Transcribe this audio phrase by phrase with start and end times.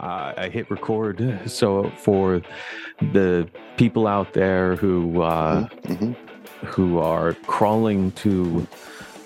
[0.00, 1.40] uh, I hit record.
[1.46, 2.40] So for
[3.12, 6.14] the people out there who uh, Mhm.
[6.64, 8.66] who are crawling to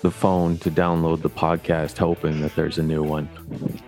[0.01, 3.27] the phone to download the podcast, hoping that there's a new one.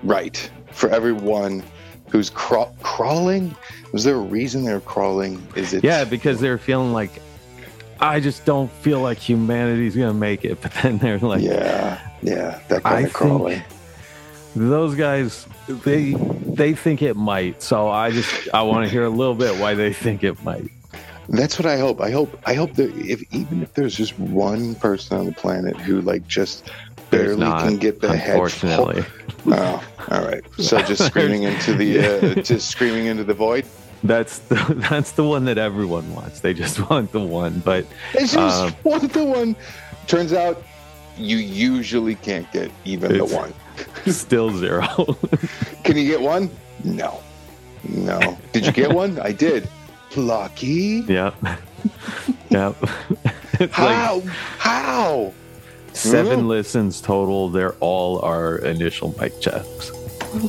[0.04, 0.50] Right.
[0.72, 1.64] For everyone
[2.10, 3.56] who's craw- crawling,
[3.92, 5.42] was there a reason they're crawling?
[5.56, 5.84] Is it?
[5.84, 7.22] Yeah, because they're feeling like
[8.02, 10.60] I just don't feel like humanity's gonna make it.
[10.62, 13.62] But then they're like, yeah, yeah, that I kind of crawling.
[14.56, 15.46] those guys
[15.84, 16.14] they
[16.60, 17.64] they think it might.
[17.64, 20.70] So I just I want to hear a little bit why they think it might.
[21.30, 22.02] That's what I hope.
[22.02, 22.38] I hope.
[22.46, 26.28] I hope that if even if there's just one person on the planet who like
[26.28, 26.70] just
[27.10, 28.32] barely not, can get the head.
[28.32, 29.04] unfortunately.
[29.48, 30.44] Oh, all right.
[30.58, 32.00] So just screaming into the
[32.38, 33.66] uh, just screaming into the void.
[34.04, 34.56] That's the
[34.90, 36.42] that's the one that everyone wants.
[36.42, 37.60] They just want the one.
[37.60, 39.56] But It's just Um, one the one.
[40.08, 40.62] Turns out
[41.16, 43.54] you usually can't get even the one.
[44.08, 44.86] still zero.
[45.84, 46.50] Can you get one?
[46.84, 47.22] No.
[47.88, 48.38] No.
[48.54, 49.20] Did you get one?
[49.20, 49.68] I did.
[50.16, 51.04] Lucky.
[51.08, 51.36] yep.
[52.50, 52.76] Yep.
[53.54, 54.22] It's like How?
[54.58, 55.34] How?
[55.94, 56.48] seven Mhm.
[56.48, 57.50] listens total.
[57.50, 59.92] They're all our initial mic checks.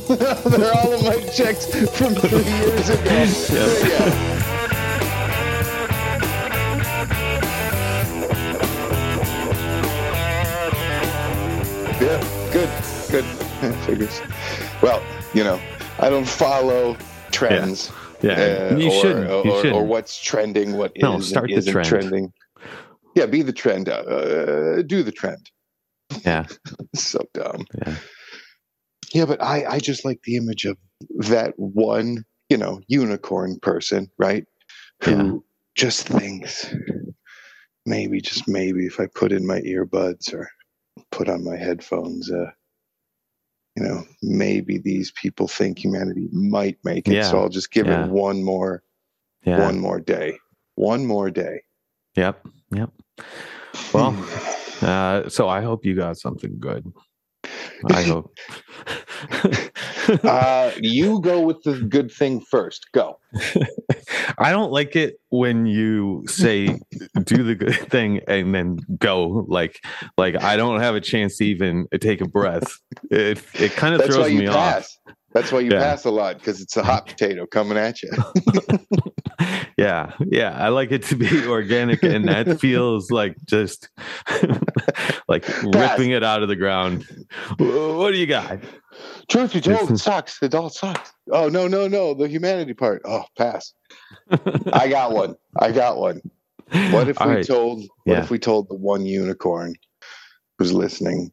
[0.09, 1.65] They're all of my checks
[1.97, 3.03] from three years ago.
[3.87, 4.47] Yep.
[13.11, 13.25] Good.
[13.85, 14.21] Figures.
[14.81, 15.59] Well, you know,
[15.99, 16.97] I don't follow
[17.31, 17.91] trends.
[18.21, 18.69] Yeah.
[18.71, 19.29] uh, you or, shouldn't.
[19.29, 19.75] Or, you or- shouldn't.
[19.75, 21.87] or what's trending, what No, is start the trend.
[21.87, 22.33] trending.
[23.15, 23.89] Yeah, be the trend.
[23.89, 25.51] Uh, do the trend.
[26.25, 26.45] yeah.
[26.95, 27.65] so dumb.
[27.85, 27.95] Yeah.
[29.13, 30.77] Yeah, but I, I just like the image of
[31.27, 34.45] that one, you know, unicorn person, right?
[35.03, 35.31] Who Yeah.
[35.75, 36.73] just thinks
[37.85, 40.49] maybe, just maybe, if I put in my earbuds or
[41.11, 42.51] put on my headphones, uh,
[43.75, 47.13] you know, maybe these people think humanity might make it.
[47.13, 47.29] Yeah.
[47.29, 48.05] So I'll just give Yeah.
[48.05, 48.83] it one more,
[49.45, 49.59] Yeah.
[49.65, 50.37] one more day,
[50.75, 51.61] one more day.
[52.15, 52.45] Yep.
[52.71, 52.91] Yep.
[53.93, 54.15] Well,
[54.81, 56.91] uh, so I hope you got something good.
[57.89, 58.33] I hope.
[60.23, 62.87] uh, you go with the good thing first.
[62.93, 63.19] Go.
[64.37, 66.79] I don't like it when you say
[67.23, 69.79] do the good thing and then go like
[70.17, 72.71] like I don't have a chance to even take a breath.
[73.09, 74.55] It it kind of That's why throws you me off.
[74.55, 74.97] pass.
[75.33, 75.79] That's why you Yeah.
[75.79, 78.11] pass a lot because it's a hot potato coming at you.
[79.77, 80.51] Yeah, yeah.
[80.63, 83.89] I like it to be organic, and that feels like just
[85.27, 87.05] like ripping it out of the ground.
[87.57, 88.59] What do you got?
[89.29, 90.41] Truth be told, it sucks.
[90.43, 91.11] It all sucks.
[91.31, 92.13] Oh no, no, no.
[92.13, 93.01] The humanity part.
[93.05, 93.73] Oh, pass.
[94.73, 95.35] I got one.
[95.59, 96.21] I got one.
[96.91, 97.47] What if All we right.
[97.47, 98.21] told what Yeah.
[98.23, 99.75] if we told the one unicorn
[100.59, 101.31] who's listening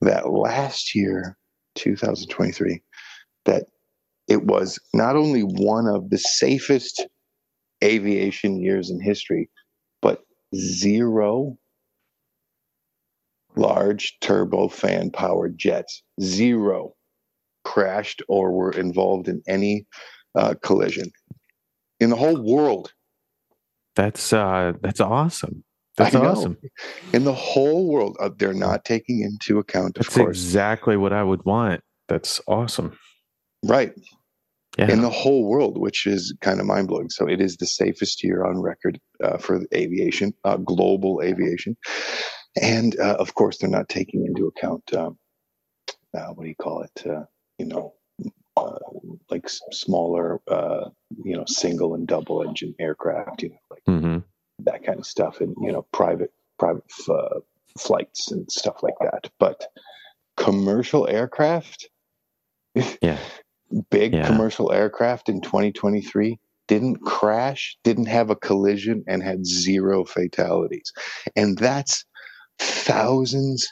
[0.00, 1.36] that last year,
[1.74, 2.80] 2023,
[3.44, 3.64] that
[4.28, 7.06] it was not only one of the safest
[7.82, 9.50] aviation years in history,
[10.02, 10.22] but
[10.54, 11.58] zero
[13.56, 16.94] large turbofan powered jets, zero
[17.64, 19.86] crashed or were involved in any
[20.34, 21.10] uh, collision
[21.98, 22.92] in the whole world.
[23.96, 25.64] That's uh that's awesome.
[25.96, 26.56] That's awesome.
[27.12, 31.12] In the whole world, uh, they're not taking into account, of That's course, exactly what
[31.12, 31.82] I would want.
[32.08, 32.98] That's awesome.
[33.64, 33.92] right?
[34.78, 34.90] Yeah.
[34.90, 37.10] In the whole world, which is kind of mind blowing.
[37.10, 41.76] So it is the safest year on record uh, for aviation, uh, global aviation,
[42.60, 45.18] and uh, of course, they're not taking into account um,
[46.14, 47.06] uh, what do you call it?
[47.06, 47.24] Uh,
[47.58, 47.94] you know,
[48.56, 48.78] uh,
[49.28, 50.88] like smaller, uh,
[51.24, 53.42] you know, single and double engine aircraft.
[53.42, 54.18] You know, like hmm
[54.64, 57.40] that kind of stuff and you know private private uh,
[57.78, 59.66] flights and stuff like that but
[60.36, 61.88] commercial aircraft
[63.02, 63.18] Yeah.
[63.90, 64.26] Big Yeah.
[64.26, 66.38] commercial aircraft in 2023
[66.68, 70.92] didn't crash didn't have a collision and had zero fatalities
[71.36, 72.04] and that's
[72.58, 73.68] thousands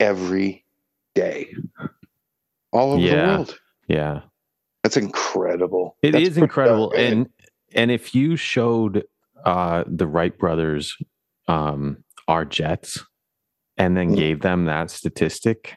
[0.00, 0.64] every
[1.14, 1.52] day
[2.72, 3.10] all over Yeah.
[3.16, 3.58] the world
[3.88, 4.20] Yeah.
[4.82, 6.92] that's incredible It That's is incredible.
[6.96, 7.28] And
[7.74, 9.04] and if you showed
[9.44, 10.96] uh the Wright brothers
[11.48, 11.98] um
[12.28, 13.04] our jets
[13.76, 14.16] and then Mm.
[14.16, 15.76] gave them that statistic,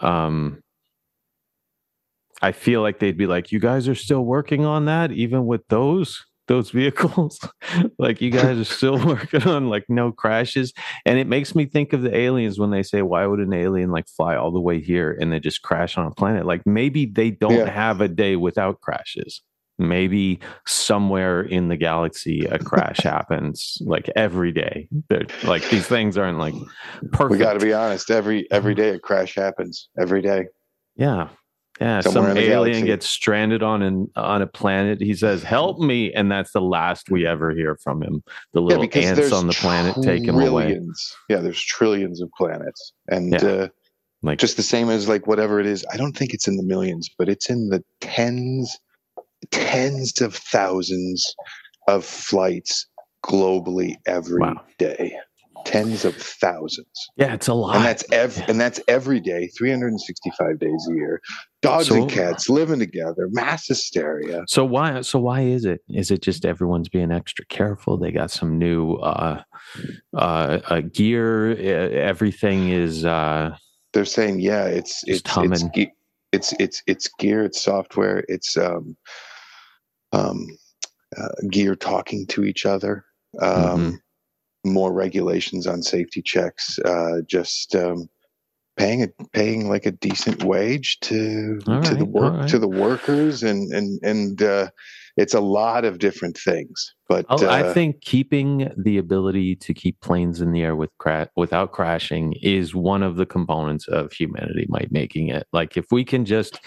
[0.00, 0.62] um
[2.42, 5.66] I feel like they'd be like, You guys are still working on that, even with
[5.68, 7.40] those those vehicles.
[7.98, 10.72] like you guys are still working on like no crashes.
[11.06, 13.90] And it makes me think of the aliens when they say, Why would an alien
[13.90, 16.46] like fly all the way here and then just crash on a planet?
[16.46, 17.70] Like maybe they don't Yeah.
[17.70, 19.42] have a day without crashes.
[19.76, 24.88] Maybe somewhere in the galaxy a crash happens like every day.
[25.08, 26.54] They're, like these things aren't like
[27.10, 27.30] perfect.
[27.32, 28.82] we got to be honest every every mm-hmm.
[28.82, 30.44] day a crash happens every day
[30.96, 31.28] yeah.
[31.80, 32.86] Yeah, Somewhere some alien galaxy.
[32.86, 35.00] gets stranded on an on a planet.
[35.00, 38.22] He says, "Help me," and that's the last we ever hear from him.
[38.52, 40.78] The little because ants on the planet take him away.
[41.28, 43.44] Yeah, there's trillions of planets, and Yeah.
[43.44, 43.68] uh,
[44.22, 45.84] Like just the same as like whatever it is.
[45.92, 48.78] I don't think it's in the millions, but it's in the tens,
[49.50, 51.34] tens of thousands
[51.88, 52.86] of flights
[53.24, 54.40] globally every
[54.78, 55.16] day.
[55.64, 57.76] Tens of thousands, yeah, it's a lot.
[57.76, 61.20] and that's ev- and that's every day, 365 days a year.
[61.62, 64.44] Dogs So- and cats living together, mass hysteria.
[64.46, 65.00] So why?
[65.00, 65.80] So why is it?
[65.88, 67.96] Is it just everyone's being extra careful?
[67.96, 69.42] They got some new uh,
[70.14, 71.56] uh, uh, gear.
[71.56, 73.04] Everything is.
[73.04, 73.56] Uh,
[73.94, 75.92] they're saying yeah it's it's it's, ge-
[76.32, 78.96] it's it's it's gear it's software it's um
[80.12, 80.46] um
[81.16, 83.04] uh, gear talking to each other
[83.40, 84.00] um
[84.64, 88.08] more regulations on safety checks uh just um
[88.76, 92.48] paying a paying like a decent wage to All to the work right.
[92.48, 94.68] to the workers and and and uh
[95.16, 99.74] it's a lot of different things but oh, uh, I think keeping the ability to
[99.74, 104.12] keep planes in the air with cra- without crashing is one of the components of
[104.12, 105.46] humanity might making it.
[105.52, 106.60] Like if we can just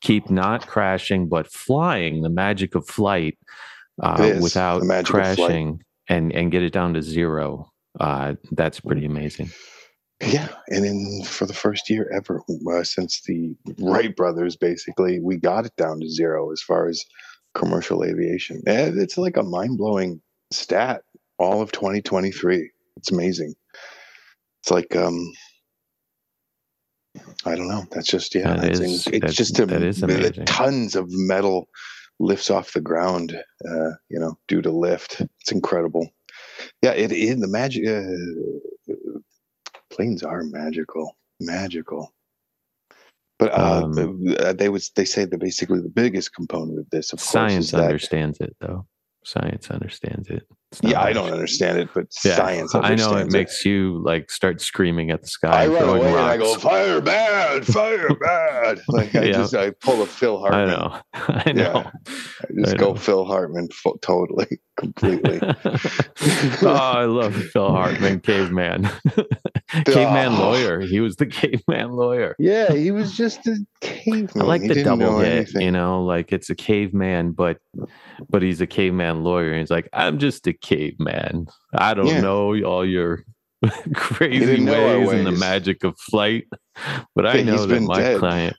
[0.00, 3.38] keep not crashing but flying, the magic of flight
[4.02, 5.36] uh, without the magic of flight.
[5.36, 7.70] crashing and and get it down to zero.
[7.98, 9.50] Uh, that's pretty amazing.
[10.24, 12.42] Yeah, and in for the first year ever
[12.72, 17.04] uh, since the Wright brothers, basically, we got it down to zero as far as
[17.54, 18.62] commercial aviation.
[18.66, 20.20] And it's like a mind blowing
[20.52, 21.02] stat.
[21.38, 23.54] All of 2023, it's amazing.
[24.62, 25.32] It's like um,
[27.44, 27.84] I don't know.
[27.90, 28.56] That's just yeah.
[28.56, 30.44] That it's, is- it's that- just a, that is amazing.
[30.46, 31.68] tons of metal
[32.18, 33.32] lifts off the ground.
[33.68, 35.20] Uh, you know, due to lift.
[35.40, 36.08] It's incredible.
[36.82, 37.86] Yeah, it is the magic.
[37.86, 38.92] Uh,
[39.90, 42.12] planes are magical, magical.
[43.38, 47.12] But uh, Um, uh, they was they say that basically the biggest component of this,
[47.12, 47.84] of course, Science that.
[47.84, 48.86] understands it though.
[49.24, 50.46] Science understands it.
[50.82, 52.74] Yeah, I don't understand it, but Yeah, science.
[52.74, 55.62] I know it understands makes you like start screaming at the sky.
[55.64, 56.62] I run throwing away I go rocks.
[56.62, 58.80] fire bad, fire bad.
[58.88, 59.32] Like I Yeah.
[59.32, 60.68] just I pull a Phil I Hartman.
[60.68, 61.00] know.
[61.14, 61.62] I know.
[61.62, 61.90] Yeah.
[62.42, 62.94] I just I go know.
[62.96, 65.38] Phil Hartman fo- totally, completely.
[65.42, 68.90] oh, I love Phil Hartman, caveman.
[69.84, 70.50] caveman Oh.
[70.50, 70.80] lawyer.
[70.80, 72.34] He was the caveman lawyer.
[72.38, 74.30] yeah, he was just a caveman.
[74.42, 75.62] I like He the double hit, anything.
[75.62, 77.58] you know, like it's a caveman, but
[78.30, 79.50] but he's a caveman lawyer.
[79.52, 81.46] And he's like, I'm just a caveman.
[81.74, 82.20] I don't Yeah.
[82.20, 83.24] know all your
[83.94, 86.44] crazy didn't know our ways and the magic of flight,
[87.14, 88.56] but I But know that my dead client.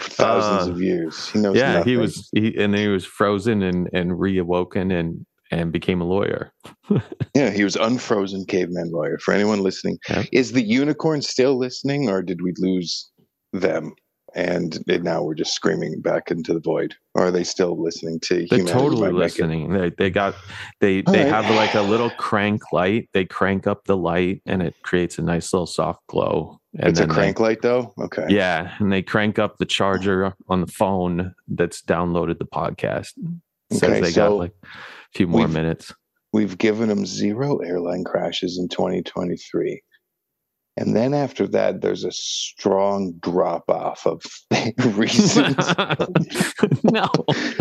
[0.00, 1.28] Thousands Uh, of years.
[1.28, 1.56] He knows.
[1.56, 6.04] yeah, he was he and he was frozen and and reawoken and and became a
[6.04, 6.52] lawyer.
[7.34, 9.18] Yeah, he was unfrozen caveman lawyer.
[9.18, 10.26] For anyone listening, Yep.
[10.32, 13.10] is the unicorn still listening, or did we lose
[13.54, 13.94] them?
[14.34, 16.94] And they- now we're just screaming back into the void.
[17.14, 19.42] Or are they still listening to They're humanity totally might make it?
[19.42, 19.72] listening.
[19.72, 20.34] They they got
[20.80, 21.32] they All they right.
[21.44, 23.10] have like a little crank light.
[23.12, 26.58] They crank up the light and it creates a nice little soft glow.
[26.78, 27.92] And It's a then they- crank light, though.
[28.00, 28.26] Okay.
[28.30, 33.10] yeah, and they crank up the charger on the phone that's downloaded the podcast.
[33.70, 34.68] It says Okay, they so got like a
[35.14, 35.92] few more we've- minutes.
[36.32, 39.82] We've given them zero airline crashes in 2023.
[40.78, 44.22] And then after that, there's a strong drop off of
[44.96, 45.54] reasons.
[46.82, 47.08] no,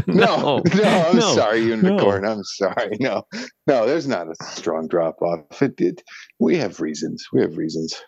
[0.07, 1.75] No, no, I'm no, sorry, no.
[1.75, 2.25] unicorn.
[2.25, 2.95] I'm sorry.
[3.01, 3.23] No,
[3.67, 5.61] no, there's not a strong drop off.
[5.61, 6.03] It, it,
[6.39, 7.25] we have reasons.
[7.33, 8.01] We have reasons.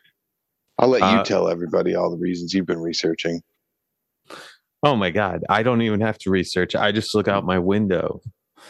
[0.79, 3.41] I'll let you Uh, tell everybody all the reasons you've been researching.
[4.83, 6.75] Oh my god, I don't even have to research.
[6.75, 8.21] I just look out my window.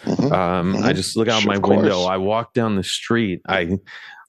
[0.06, 0.32] Mhm.
[0.32, 0.96] Um, I Mhm.
[0.96, 2.02] just look out Sure, my window.
[2.02, 2.10] course.
[2.12, 3.42] I walk down the street.
[3.48, 3.78] I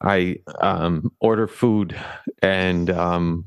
[0.03, 1.97] I um, order food,
[2.43, 3.47] and um,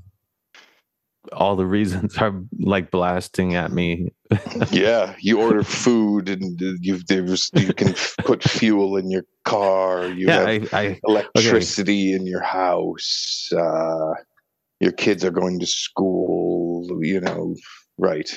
[1.32, 4.12] all the reasons are like blasting at me.
[4.72, 10.08] Yeah, you order food and you there's you can put fuel in your car.
[10.08, 13.50] You yeah, have I, I electricity in your house.
[13.56, 14.14] Uh,
[14.80, 16.88] your kids are going to school.
[17.02, 17.56] You know,
[17.98, 18.30] right?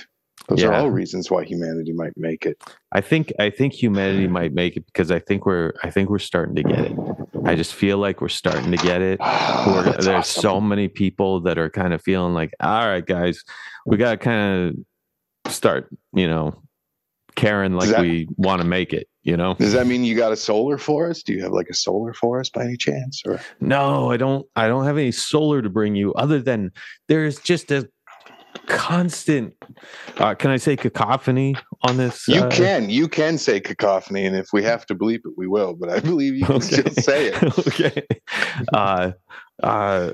[0.49, 2.63] Those are all reasons why humanity might make it.
[2.93, 6.19] I think I think humanity might make it because I think we're I think we're
[6.19, 6.97] starting to get it.
[7.45, 9.21] I just feel like we're starting to get it.
[9.67, 10.43] There's awesome.
[10.43, 13.45] so many people that are kind of feeling like, all right, guys,
[13.87, 14.77] we got to kind
[15.47, 16.63] of start, you know,
[17.37, 19.07] caring like that- we want to make it.
[19.23, 21.27] You know, Does that mean you got a solar forest?
[21.27, 23.21] Do you have like a solar forest by any chance?
[23.27, 24.47] Or no, I don't.
[24.57, 26.73] I don't have any solar to bring you, other than
[27.07, 27.87] there's just a
[28.71, 29.55] constant.
[30.19, 32.27] Uh, can I say cacophony on this?
[32.29, 35.47] you uh, can, you can say cacophony, and if we have to bleep it, we
[35.47, 35.75] will.
[35.75, 37.43] But I believe you can still say it.
[37.69, 38.07] okay.
[38.73, 39.13] Uh,
[39.63, 40.13] uh,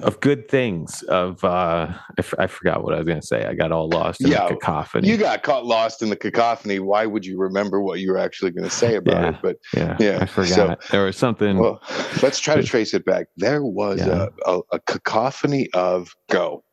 [0.00, 3.52] of good things of uh I, f- I forgot what i was gonna say i
[3.52, 6.78] got all lost in Yeah, the cacophony You got caught lost in the cacophony.
[6.78, 9.28] Why would you remember what you were actually going to say about Yeah.
[9.30, 9.36] it?
[9.42, 11.82] But yeah yeah, i forgot so- there was something well,
[12.22, 13.26] let's try to trace it back.
[13.36, 14.28] There was Yeah.
[14.46, 16.64] a, a, a cacophony of go.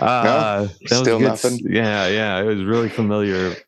[0.00, 1.58] Uh, that Still nothing?
[1.62, 3.54] Yeah, yeah, it was really familiar.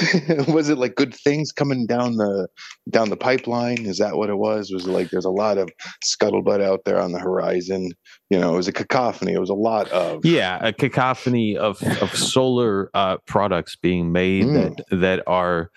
[0.48, 2.48] was it like good things coming down the
[2.88, 3.84] down the pipeline?
[3.84, 4.70] Is that what it was?
[4.70, 5.68] Was it like there's a lot of
[6.04, 7.92] scuttlebutt out there on the horizon?
[8.30, 9.32] You know, it was a cacophony.
[9.34, 14.30] It was a lot of yeah, a cacophony of of solar uh, products being made
[14.40, 14.76] Mm.
[14.76, 15.70] that that are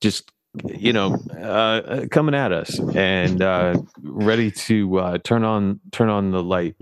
[0.00, 0.30] just
[0.68, 6.30] you know uh, coming at us and uh, ready to uh, turn on turn on
[6.30, 6.76] the light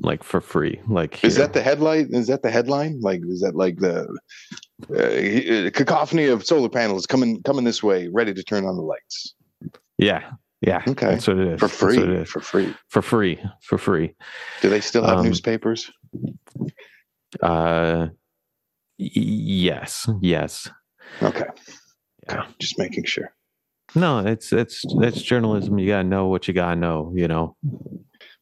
[0.00, 0.80] like for free.
[0.88, 2.08] Like Is that the headline?
[2.12, 3.00] Is that the headline?
[3.00, 4.06] Like, is that like the
[4.90, 9.34] uh, cacophony of solar panels coming coming this way, ready to turn on the lights
[9.98, 10.82] yeah, yeah.
[10.86, 11.06] Okay.
[11.06, 11.60] That's what it is.
[11.60, 12.16] for what it free?
[12.16, 12.28] is.
[12.28, 12.74] For free.
[12.88, 14.14] for free for free.
[14.60, 15.90] Do they still have Um, newspapers?
[17.40, 18.08] Uh,
[18.98, 20.68] y- yes, yes.
[21.22, 21.46] Okay.
[22.28, 22.40] Yeah.
[22.40, 22.48] Okay.
[22.58, 23.32] Just making sure.
[23.94, 25.78] No, it's it's it's journalism.
[25.78, 27.12] You gotta know what you gotta know.
[27.14, 27.56] You know.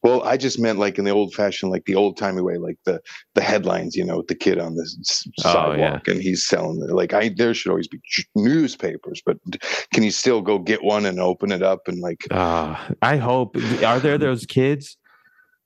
[0.03, 2.77] Well, I just meant like in the old fashioned, like the old timey way, like
[2.87, 3.01] the
[3.35, 3.95] the headlines.
[3.97, 6.81] You know, with the kid on the s- Oh, sidewalk and he's selling.
[6.83, 6.93] it.
[6.93, 8.01] Like, I there should always be
[8.35, 9.37] newspapers, but
[9.93, 12.21] can you still go get one and open it up and like?
[12.31, 13.57] Uh, I hope.
[13.85, 14.97] Are there those kids?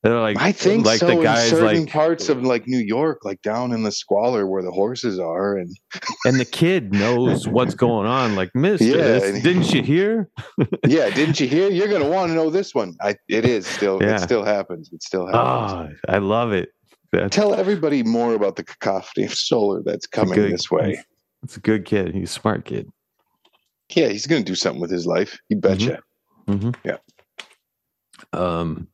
[0.06, 2.78] They're like I think like so the guys in certain like parts of like New
[2.78, 5.76] York, like down in the squalor where the horses are, and
[6.24, 8.36] and the kid knows what's going on.
[8.36, 10.30] Like, Mister, Yeah, this- didn't you hear?
[10.86, 11.70] yeah, didn't you hear?
[11.70, 12.94] You're gonna want to know this one.
[13.02, 14.00] I, it is still.
[14.00, 14.14] Yeah.
[14.14, 14.90] It still happens.
[14.92, 15.98] It still happens.
[16.08, 16.68] Oh, I love it.
[17.10, 21.02] That's Tell everybody more about the cacophony of solar that's coming good- this way.
[21.42, 22.14] It's a good kid.
[22.14, 22.88] He's a smart kid.
[23.92, 25.36] Yeah, he's gonna do something with his life.
[25.48, 25.98] You betcha.
[26.46, 26.98] hmm Yeah.
[28.32, 28.86] Um.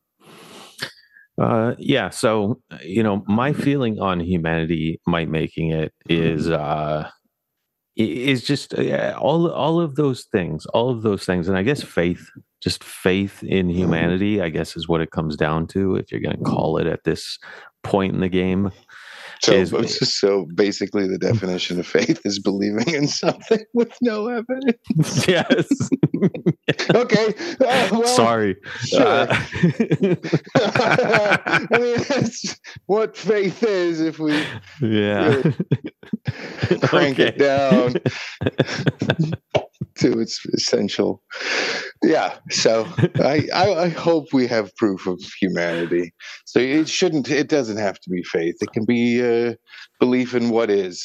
[1.43, 1.75] Uh.
[1.79, 2.11] Yeah.
[2.11, 7.11] So you know, my feeling on humanity might making it is uh
[7.97, 11.83] is just uh, all all of those things, all of those things, and I guess
[11.83, 12.31] faith,
[12.63, 14.41] just faith in humanity.
[14.41, 15.97] I guess is what it comes down to.
[15.97, 17.39] If you're going to call it at this
[17.83, 18.71] point in the game,
[19.43, 25.27] So, Is- so basically, the definition of faith is believing in something with no evidence.
[25.29, 25.69] yes.
[26.95, 27.35] Okay.
[27.61, 28.57] uh, well, Sorry.
[28.85, 29.03] Sure.
[29.03, 29.27] Uh,
[30.55, 32.57] I mean, that's
[32.87, 34.01] what faith is.
[34.01, 34.45] If we
[34.81, 35.43] yeah.
[36.83, 37.95] crank it down
[40.03, 41.23] to its essential.
[42.03, 42.37] Yeah.
[42.51, 46.13] So I, I, I hope we have proof of humanity.
[46.45, 47.31] So it shouldn't.
[47.31, 48.57] It doesn't have to be faith.
[48.61, 49.55] It can be uh,
[50.01, 51.05] belief in what is,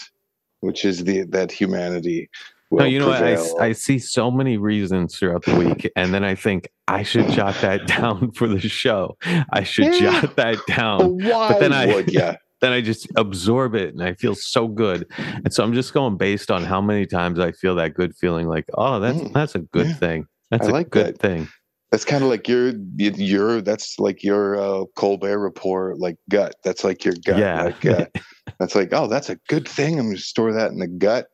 [0.59, 2.29] which is the that humanity.
[2.69, 3.23] No, you know what?
[3.23, 3.67] I.
[3.67, 7.55] I see so many reasons throughout the week, and then I think I should jot
[7.61, 9.17] that down for the show.
[9.53, 10.19] I should Yeah.
[10.21, 11.17] jot that But down.
[11.23, 12.33] why then I- would you?
[12.61, 15.05] Then I just absorb it, and I feel so good.
[15.17, 18.47] And so I'm just going based on how many times I feel that good feeling,
[18.47, 19.93] like, oh, that's Mm, that's a good yeah.
[19.93, 20.25] thing.
[20.49, 21.19] That's I a like good that.
[21.19, 21.47] thing.
[21.91, 26.55] That's kind of like your your that's like your uh, Colbert report like gut.
[26.63, 27.37] That's like your gut.
[27.37, 27.63] Yeah.
[27.63, 28.05] Like, uh,
[28.59, 29.99] that's like oh, that's a good thing.
[29.99, 31.27] I'm going to store that in the gut.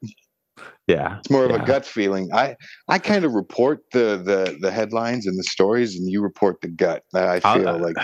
[0.87, 1.17] Yeah.
[1.19, 1.63] It's more of Yeah.
[1.63, 2.29] a gut feeling.
[2.33, 2.55] I
[2.89, 6.67] I kind of report the the the headlines and the stories, and you report the
[6.67, 7.03] gut.
[7.15, 7.95] I I'll- feel like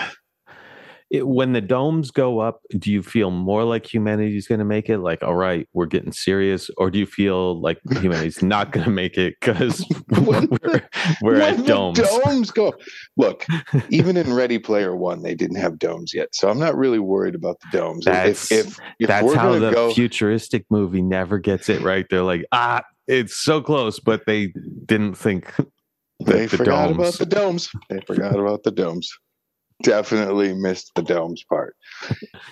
[1.10, 4.88] it, when the domes go up, do you feel more like humanity's going to make
[4.88, 4.98] it?
[4.98, 8.90] Like, all right, we're getting serious, or do you feel like humanity's not going to
[8.90, 10.82] make it because When we're,
[11.22, 11.98] we're when at domes?
[11.98, 12.72] domes go.
[13.16, 13.44] Look,
[13.90, 17.34] even in Ready Player One, they didn't have domes yet, so I'm not really worried
[17.34, 18.04] about the domes.
[18.04, 22.06] That's- if if, if That's we're how the go, futuristic movie never gets it right.
[22.08, 24.52] They're like, ah, it's so close, but they
[24.86, 25.52] didn't think
[26.24, 26.96] they the forgot domes.
[26.98, 27.70] about the domes.
[27.88, 29.10] They forgot about the domes.
[29.82, 31.74] Definitely missed the domes part.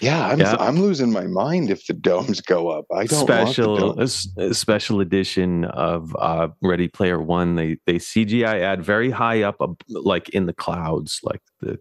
[0.00, 0.56] Yeah, I'm Yeah.
[0.58, 2.86] I'm losing my mind if the domes go up.
[2.92, 4.28] I don't special a domes.
[4.38, 9.42] s- a special edition of uh ready player one they they cgi add very high
[9.42, 11.78] up up, like in the clouds like the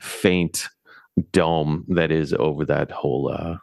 [0.00, 0.68] faint
[1.32, 3.56] dome that is over that whole uh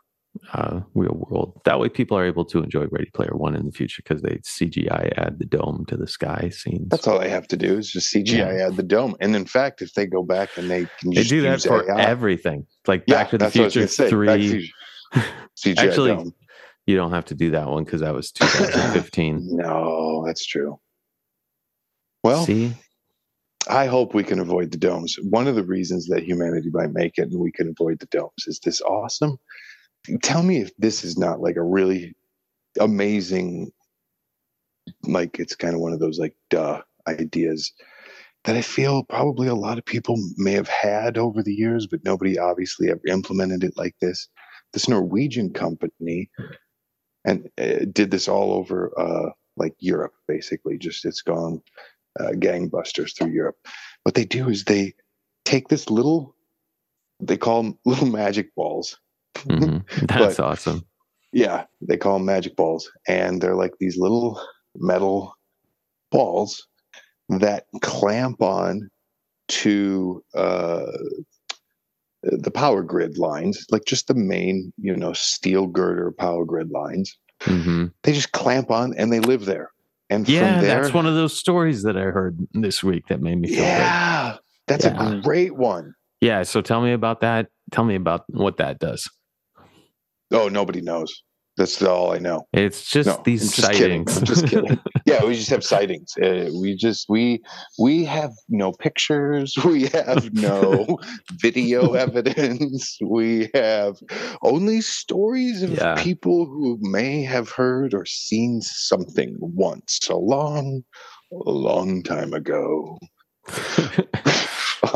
[0.53, 3.71] uh real world that way people are able to enjoy ready player one in the
[3.71, 7.47] future because they cgi add the dome to the sky scenes That's all I have
[7.49, 9.15] to do is just CGI add the dome.
[9.19, 11.89] And in fact, if they go back and they can they just do that for
[11.89, 14.03] AI, everything like yeah, back to the that's what I was future gonna say.
[14.25, 14.73] Back to three
[15.75, 16.33] CGI Actually, dome.
[16.85, 20.79] you don't have to do that one because that was 2015 No, that's true.
[22.23, 22.73] Well, see
[23.69, 25.17] I hope we can avoid the domes.
[25.23, 28.47] One of the reasons that humanity might make it and we can avoid the domes
[28.47, 29.37] is this awesome.
[30.23, 32.15] Tell me if this is not like a really
[32.79, 33.71] amazing,
[35.03, 37.73] like it's kind of one of those like duh ideas.
[38.45, 42.03] that I feel probably a lot of people may have had over the years, but
[42.05, 44.29] nobody obviously ever implemented it like this.
[44.73, 46.29] This Norwegian company
[47.25, 50.77] and uh, did this all over uh, like Europe, basically.
[50.77, 51.61] Just it's gone
[52.19, 53.57] uh, gangbusters through Europe.
[54.03, 54.93] What they do is they
[55.43, 56.33] take this little,
[57.19, 58.97] they call them little magic balls.
[59.43, 60.05] Mm-hmm.
[60.05, 60.85] That's but, awesome.
[61.33, 64.41] Yeah, they call them magic balls, and they're like these little
[64.75, 65.33] metal
[66.09, 66.67] balls
[67.29, 68.89] that clamp on
[69.49, 70.85] to uh,
[72.23, 77.17] the power grid lines, like just the main, you know, steel girder power grid lines.
[77.41, 77.87] Mm-hmm.
[78.03, 79.71] They just clamp on and they live there.
[80.09, 83.39] And yeah, there, that's one of those stories that I heard this week that made
[83.39, 84.39] me feel yeah, good.
[84.67, 85.17] that's yeah.
[85.17, 85.93] a great one.
[86.21, 87.47] Yeah, so tell me about that.
[87.71, 89.09] Tell me about what that does.
[90.31, 91.23] Oh, nobody knows.
[91.57, 92.47] That's all I know.
[92.53, 93.79] It's just no, these just sightings.
[93.79, 94.07] Kidding.
[94.07, 94.79] I'm just kidding.
[95.07, 96.13] yeah, we just have sightings.
[96.21, 97.41] Uh, we just we
[97.79, 99.55] we have no pictures.
[99.65, 100.99] We have no
[101.41, 102.97] video evidence.
[103.01, 103.97] We have
[104.43, 105.95] only stories of yeah.
[105.97, 110.83] people who may have heard or seen something once a long,
[111.31, 112.99] a long time ago.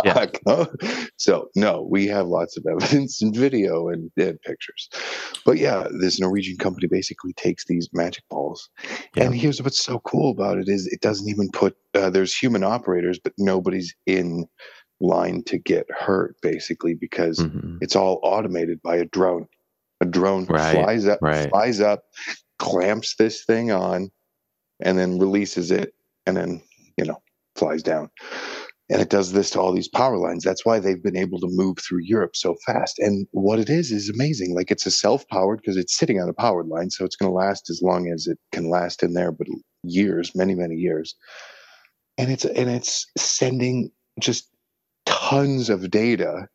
[0.06, 0.26] Yeah.
[1.18, 4.90] so no, we have lots of evidence and video and, and, pictures.
[5.46, 8.70] But yeah, this Norwegian company basically takes these magic balls,
[9.16, 9.24] yeah.
[9.24, 12.64] and here's what's so cool about it is it doesn't even put uh, there's human
[12.64, 14.46] operators, but nobody's in
[15.00, 17.78] line to get hurt basically because mm-hmm.
[17.82, 19.48] it's all automated by a drone.
[20.02, 20.74] A drone right.
[20.74, 21.50] flies up, right.
[21.50, 22.06] flies up,
[22.58, 24.10] clamps this thing on,
[24.80, 25.94] and then releases it,
[26.26, 26.62] and then
[26.98, 27.22] you know
[27.56, 28.10] flies down
[28.92, 30.44] and it does this to all these power lines.
[30.44, 33.00] That's why they've been able to move through europe so fast.
[33.00, 34.54] And what it is is amazing.
[34.54, 37.36] Like it's a self-powered because it's sitting on a powered line so it's going to
[37.36, 39.48] last as long as it can last in there but
[39.84, 41.16] years many many years.
[42.18, 44.50] And it's and it's sending just
[45.06, 46.48] tons of data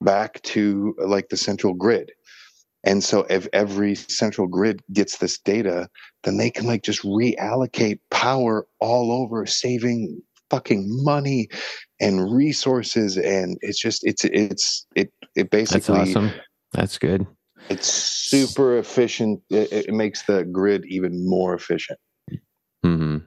[0.00, 2.10] back to like the central grid.
[2.86, 5.88] And so if every central grid gets this data
[6.24, 11.48] then they can like just reallocate power all over saving fucking money
[12.00, 16.30] and resources and it's just it's it's it it basically that's awesome
[16.72, 17.26] that's good
[17.70, 21.98] it's super efficient it, it makes the grid even more efficient
[22.84, 23.18] mm-hmm.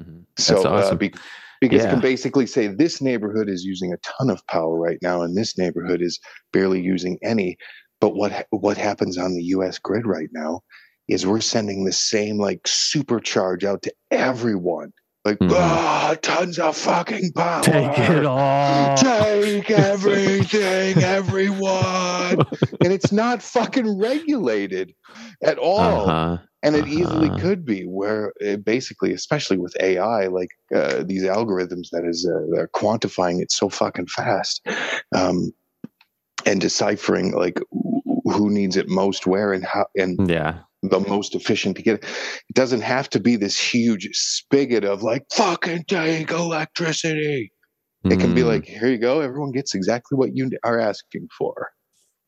[0.00, 0.20] Mm-hmm.
[0.38, 0.94] so uh, awesome.
[0.94, 1.14] uh, be,
[1.60, 1.88] because yeah.
[1.88, 5.36] it can basically say this neighborhood is using a ton of power right now and
[5.36, 6.18] this neighborhood is
[6.52, 7.56] barely using any
[8.00, 10.60] but what what happens on the US grid right now
[11.08, 14.92] is we're sending the same like supercharge out to everyone
[15.26, 15.54] like, mm-hmm.
[15.56, 17.62] ah, tons of fucking power.
[17.62, 18.96] Take it all.
[18.96, 22.46] Take everything, everyone.
[22.80, 24.94] and it's not fucking regulated
[25.42, 26.08] at all.
[26.08, 26.38] Uh-huh.
[26.62, 26.92] And it uh-huh.
[26.92, 32.24] easily could be where it basically, especially with AI, like uh, these algorithms that is
[32.26, 34.66] uh, they're quantifying it so fucking fast,
[35.14, 35.52] um,
[36.44, 37.60] and deciphering like
[38.24, 40.58] who needs it most where and how and yeah
[40.88, 42.04] the most efficient to get it.
[42.48, 47.52] It doesn't have to be this huge spigot of like fucking take electricity.
[48.04, 48.12] Mm.
[48.12, 48.48] It can be hmm.
[48.48, 49.20] like, here you go.
[49.20, 51.70] Everyone gets exactly what you are asking for.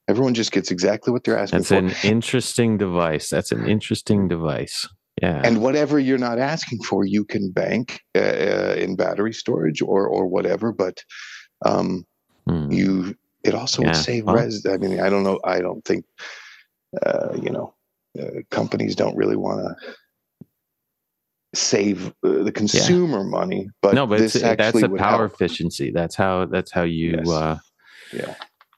[0.09, 1.83] Everyone just gets exactly what they're asking That's for.
[1.83, 3.29] That's an interesting device.
[3.29, 4.89] That's an interesting device.
[5.21, 5.43] Yeah.
[5.45, 10.07] And whatever you're not asking for, you can bank uh, uh in battery storage or
[10.07, 10.73] or whatever.
[10.73, 11.03] But
[11.65, 12.07] um,
[12.49, 12.73] mm.
[12.73, 13.89] you, it also yeah.
[13.89, 14.65] would save well, res.
[14.65, 15.41] I mean, I don't know.
[15.45, 16.05] I don't think,
[17.05, 17.75] uh, you know,
[18.21, 19.95] uh, companies don't really want to
[21.55, 23.31] save uh, the consumer yeah.
[23.31, 24.37] money but no but that's
[24.83, 25.33] a power help.
[25.33, 27.29] efficiency that's how that's how you yes.
[27.31, 27.59] uh
[28.13, 28.35] yeah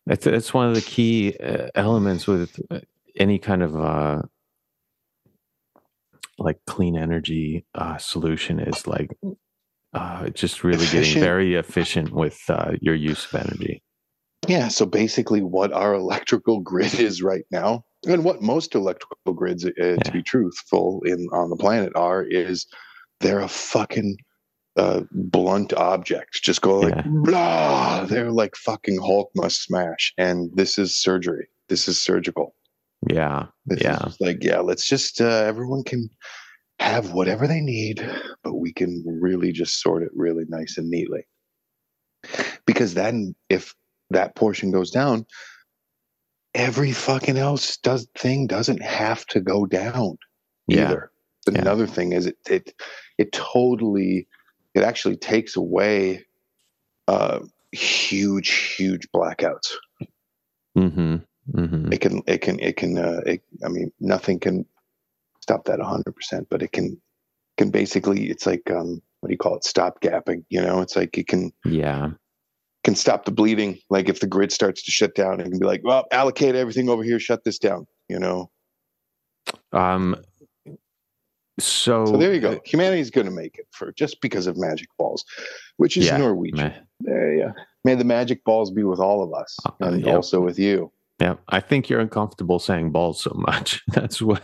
[0.07, 2.79] that's that's one of the key uh, elements with uh,
[3.16, 4.22] any kind of uh
[6.38, 9.18] like clean energy uh solution is like
[9.92, 11.05] uh just really efficient.
[11.07, 13.83] getting very efficient with uh your use of energy
[14.46, 19.65] yeah so basically what our electrical grid is right now and what most electrical grids,
[19.65, 19.97] uh, yeah.
[19.97, 22.67] to be truthful, in on the planet are is
[23.21, 24.17] they're a fucking
[24.77, 26.43] uh, blunt object.
[26.43, 27.03] Just go like yeah.
[27.07, 28.05] blah.
[28.05, 31.49] They're like fucking Hulk must smash, and this is surgery.
[31.69, 32.55] This is surgical.
[33.09, 34.09] Yeah, this yeah.
[34.21, 36.09] like yeah, let's just uh, everyone can
[36.79, 38.07] have whatever they need,
[38.43, 41.27] but we can really just sort it really nice and neatly.
[42.67, 43.75] Because then, if
[44.11, 45.27] that portion goes down,
[46.55, 50.19] every fucking else does thing doesn't have to go down
[50.67, 50.91] yeah.
[50.91, 51.11] either.
[51.51, 51.61] Yeah.
[51.61, 52.75] Another thing is it it
[53.19, 54.27] it totally
[54.75, 56.25] it actually takes away
[57.09, 57.41] uh,
[57.73, 59.73] huge huge blackouts.
[60.77, 61.17] Mm-hmm.
[61.53, 61.93] Mm-hmm.
[61.93, 64.67] It can it can it can uh, it, I mean nothing can
[65.41, 67.01] stop that hundred percent, but it can
[67.57, 69.65] can basically it's like um what do you call it?
[69.65, 70.45] Stop gapping.
[70.49, 72.11] You know, it's like it can Yeah.
[72.85, 73.79] Can stop the bleeding.
[73.90, 76.88] Like if the grid starts to shut down, it can be like, well, allocate everything
[76.88, 77.87] over here, shut this down.
[78.09, 78.51] You know.
[79.73, 80.16] Um.
[81.59, 82.59] So, So there you go.
[82.64, 85.27] Humanity's going to make it for just because of magic balls,
[85.77, 86.73] which is Yeah, Norwegian.
[87.01, 87.53] There you go.
[87.85, 90.14] May the magic balls be with all of us Uh, and yep.
[90.16, 90.90] also with you.
[91.20, 93.83] Yeah, I think you're uncomfortable saying balls so much.
[93.88, 94.42] That's what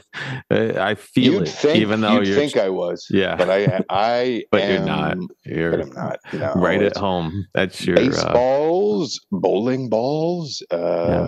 [0.51, 3.81] uh, I feel You'd it, think, even though you'd think I was, yeah, but I,
[3.91, 5.17] I, But am, you're not.
[5.47, 6.19] You're I'm not.
[6.35, 7.47] No, right at home.
[7.55, 10.63] That's your uh, bowling balls.
[10.71, 10.77] Uh,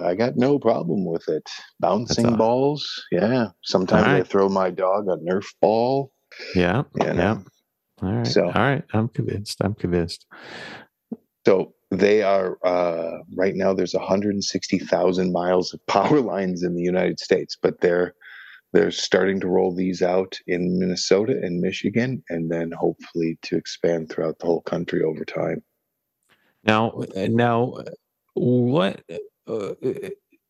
[0.03, 0.07] Yeah.
[0.07, 1.49] I got no problem with it.
[1.81, 2.87] Bouncing balls.
[3.11, 3.49] Yeah.
[3.65, 6.13] Sometimes I throw my dog a Nerf ball.
[6.55, 7.39] yeah, You yeah.
[8.03, 8.85] All right, So- all right.
[8.93, 9.59] I'm convinced.
[9.65, 10.27] I'm convinced.
[11.47, 13.73] So they are uh, right now.
[13.73, 18.15] There's 160,000 miles of power lines in the United States, but they're
[18.75, 24.11] they're starting to roll these out in Minnesota and Michigan, and then hopefully to expand
[24.11, 25.63] throughout the whole country over time.
[26.65, 27.79] Now, now,
[28.35, 29.03] what
[29.47, 29.73] uh,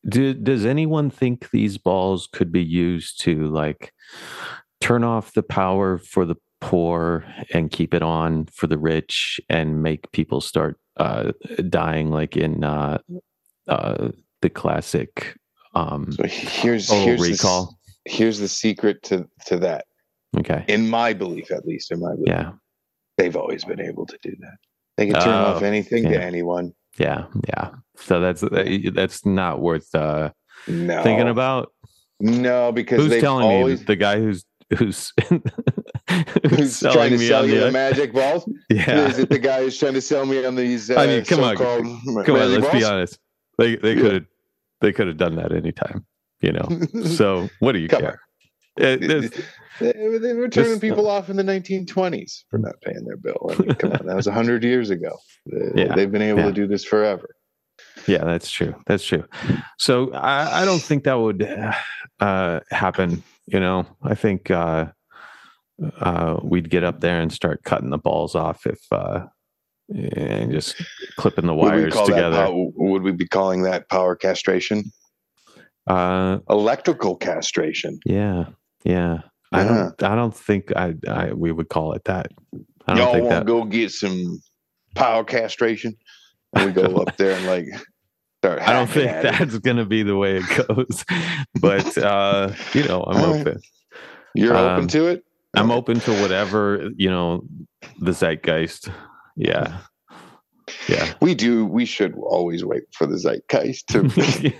[0.08, 3.92] do, does anyone think these balls could be used to like
[4.80, 9.82] turn off the power for the poor and keep it on for the rich and
[9.82, 11.32] make people start uh,
[11.68, 12.98] dying like in uh,
[13.68, 14.08] uh,
[14.42, 15.36] the classic
[15.74, 17.66] um, So here's here's the,
[18.04, 19.84] here's the secret to to that.
[20.36, 20.64] Okay.
[20.68, 22.52] In my belief, at least in my belief, Yeah.
[23.16, 24.56] they've always been able to do that.
[24.96, 26.72] They can turn Oh, off anything to anyone.
[26.98, 27.26] Yeah.
[27.48, 27.70] Yeah.
[27.96, 28.42] So that's
[28.92, 30.30] that's not worth uh,
[30.66, 31.72] No, thinking about.
[32.20, 34.44] no, because Who's telling always me the guy who's
[34.76, 35.12] who's
[36.50, 38.48] who's trying to me sell you the- magic balls.
[38.70, 39.06] yeah.
[39.08, 40.90] Is it the guy who's trying to sell me on these?
[40.90, 43.18] Uh, I mean, come on, Come on, let's be honest.
[43.58, 44.00] They they Yeah.
[44.02, 44.24] could have
[44.80, 46.06] they could have done that anytime,
[46.40, 46.68] you know.
[47.04, 48.20] So what do you Come care?
[48.76, 49.30] It- there's-
[49.80, 53.48] They, they were turning people off in the 1920s for not paying their bill.
[53.48, 55.16] I mean, come on, that was 100 years ago.
[55.46, 56.46] They, Yeah, They've been able yeah.
[56.46, 57.28] to do this forever.
[58.08, 58.74] yeah, that's true.
[58.86, 59.22] That's true.
[59.78, 61.42] So I, I don't think that would
[62.18, 63.22] uh, happen.
[63.50, 64.86] You know, I think uh,
[66.00, 69.26] uh, we'd get up there and start cutting the balls off if uh,
[69.94, 70.76] and just
[71.16, 72.36] clipping the Would wires that together.
[72.46, 74.84] pow- would we be calling that power castration?
[75.86, 77.98] Uh, Electrical castration.
[78.04, 78.46] yeah,
[78.84, 79.20] yeah.
[79.50, 79.68] I Yeah.
[79.98, 80.02] don't.
[80.02, 81.32] I don't think I, I.
[81.32, 82.26] We would call it that.
[82.86, 84.40] I don't Y'all want to go get some
[84.94, 85.94] power castration?
[86.54, 87.64] And we go up there and like.
[88.44, 89.32] I don't think at it.
[89.38, 91.04] that's going to be the way it goes.
[91.60, 93.40] but uh, you know, I'm All right.
[93.46, 93.60] open.
[94.34, 95.24] You're open um, to it.
[95.54, 95.78] I'm Okay.
[95.78, 97.42] open to whatever you know,
[98.00, 98.90] the zeitgeist.
[99.36, 99.78] Yeah,
[100.88, 101.14] yeah.
[101.20, 101.64] We do.
[101.64, 104.54] We should always wait for the zeitgeist to.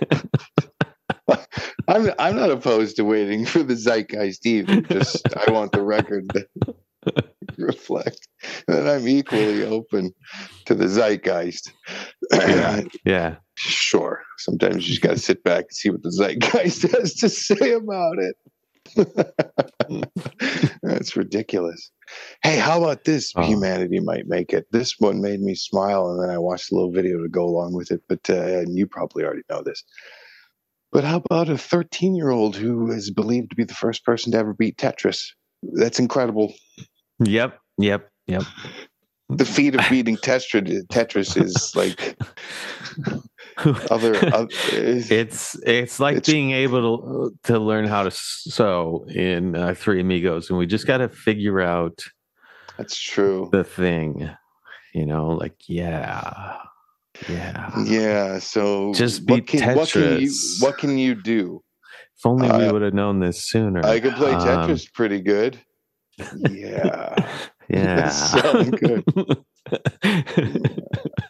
[1.87, 2.11] I'm.
[2.19, 4.81] I'm not opposed to waiting for the zeitgeist either.
[4.81, 6.47] Just I want the record to
[7.57, 8.27] reflect
[8.67, 10.11] that I'm equally open
[10.65, 11.71] to the zeitgeist.
[12.33, 12.81] Yeah.
[13.05, 13.35] yeah.
[13.61, 14.23] Sure.
[14.37, 17.73] Sometimes you just got to sit back and see what the zeitgeist has to say
[17.73, 18.37] about it.
[20.81, 21.91] That's ridiculous.
[22.41, 23.33] Hey, how about this?
[23.35, 23.43] Oh.
[23.43, 24.65] Humanity might make it.
[24.71, 27.73] This one made me smile, and then I watched a little video to go along
[27.73, 28.01] with it.
[28.07, 29.83] But uh, and you probably already know this.
[30.93, 34.31] But how about a 13 year old who is believed to be the first person
[34.31, 35.33] to ever beat Tetris?
[35.61, 36.53] That's incredible.
[37.19, 37.59] Yep.
[37.77, 38.09] Yep.
[38.27, 38.43] Yep.
[39.29, 42.17] The feat of beating Tetris, Tetris is like
[43.91, 44.15] other.
[44.33, 49.73] other it's it's like It's- being able to to learn how to sew in uh,
[49.75, 52.03] Three Amigos, and we just got to figure out
[52.77, 53.49] that's true.
[53.51, 54.29] the thing.
[54.93, 56.57] You know, like yeah,
[57.29, 57.71] yeah.
[57.85, 58.39] Yeah.
[58.39, 60.61] So Just what beat can, what can you Tetris.
[60.61, 61.61] what can you do?
[62.17, 63.85] If only we Uh, would have known this sooner.
[63.85, 65.57] I can play Um, Tetris pretty good.
[66.49, 67.15] Yeah.
[67.69, 68.65] yeah.
[68.71, 69.03] Good.
[70.03, 71.27] yeah,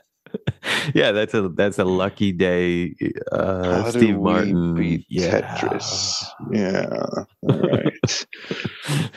[0.93, 2.95] that's a that's a lucky day.
[3.31, 4.75] Uh, How Steve Martin.
[4.75, 5.41] beat yeah.
[5.41, 6.23] Tetris?
[6.51, 7.23] Yeah.
[7.43, 8.25] All right.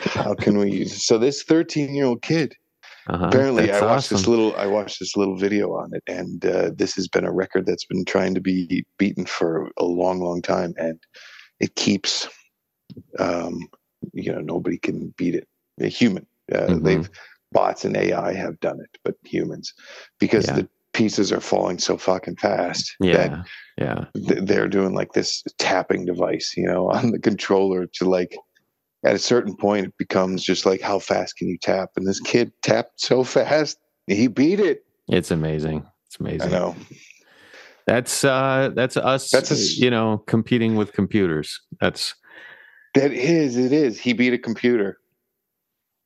[0.07, 2.55] How can we use so this 13 year old kid
[3.09, 3.27] Uh-huh.
[3.27, 6.71] apparently That's i watched this little i watched this little video on it and uh,
[6.77, 10.41] this has been a record that's been trying to be beaten for a long long
[10.43, 10.99] time and
[11.59, 12.29] it keeps
[13.19, 13.59] um
[14.13, 15.47] you know nobody can beat it
[15.81, 16.85] a human uh, Mhm.
[16.85, 17.11] they've
[17.53, 19.73] bots and ai have done it but humans
[20.21, 20.57] because Yeah.
[20.57, 20.69] the
[21.03, 23.43] pieces are falling so fucking fast Yeah,
[23.77, 28.37] yeah, th- they're doing like this tapping device, you know, on the controller to like
[29.05, 31.91] at a certain point it becomes just like how fast can you tap?
[31.97, 34.85] And this kid tapped so fast, he beat it.
[35.09, 35.85] it's amazing.
[36.07, 36.55] It's amazing.
[36.55, 36.77] I know.
[37.88, 39.29] That's uh, that's us.
[39.31, 41.61] That's a you know competing with computers.
[41.81, 42.15] That's
[42.95, 43.99] That is, it is.
[43.99, 44.99] He beat a computer.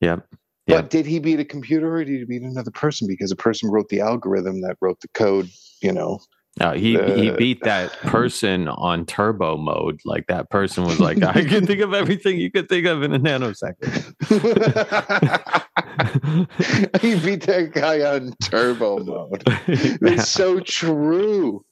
[0.01, 0.27] yep,
[0.67, 3.07] But did he beat a computer or did he beat another person?
[3.07, 5.49] Because a person wrote the algorithm that wrote the code,
[5.81, 6.21] you know.
[6.59, 10.01] Uh, he he Uh, beat that person on turbo mode.
[10.07, 13.13] Like that person was like, I can think of everything you could think of in
[13.13, 14.15] a nanosecond.
[17.03, 19.43] he beat that guy on turbo mode.
[19.69, 21.63] It's so true.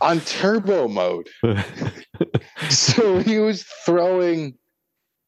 [0.00, 1.28] On turbo mode.
[2.68, 4.54] So he was throwing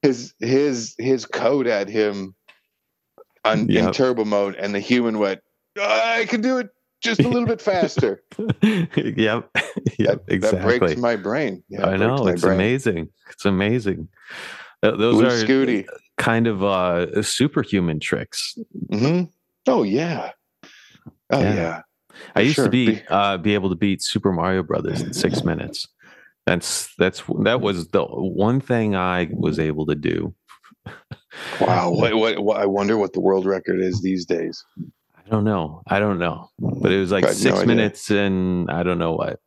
[0.03, 2.35] his his his code at him
[3.45, 5.41] on in turbo mode, and the human went,
[5.81, 6.69] I can do it
[7.03, 8.23] just a little bit faster.
[8.63, 9.49] yep.
[9.99, 10.27] Yep.
[10.27, 10.59] that, exactly.
[10.61, 11.63] that breaks my brain.
[11.69, 12.27] Yeah, I know.
[12.29, 12.55] It's brain.
[12.55, 13.09] amazing.
[13.31, 14.09] It's amazing.
[14.83, 15.87] Th- Those Blue are Scuti.
[16.19, 18.57] kind of uh, superhuman tricks.
[18.91, 19.23] hmm
[19.67, 20.33] Oh yeah.
[21.31, 21.55] Oh Yeah.
[21.55, 21.81] yeah.
[22.37, 22.67] I used Sure.
[22.67, 25.89] to be Be- uh, be able to beat Super Mario Brothers in six minutes.
[26.47, 30.35] That's that's that was the one thing I was able to do.
[31.61, 31.91] Wow.
[31.91, 32.61] What, what, what?
[32.61, 34.65] I wonder what the world record is these days.
[35.17, 35.83] I don't know.
[35.87, 36.51] I don't know.
[36.59, 39.41] But it was like had no six minutes and I don't know what.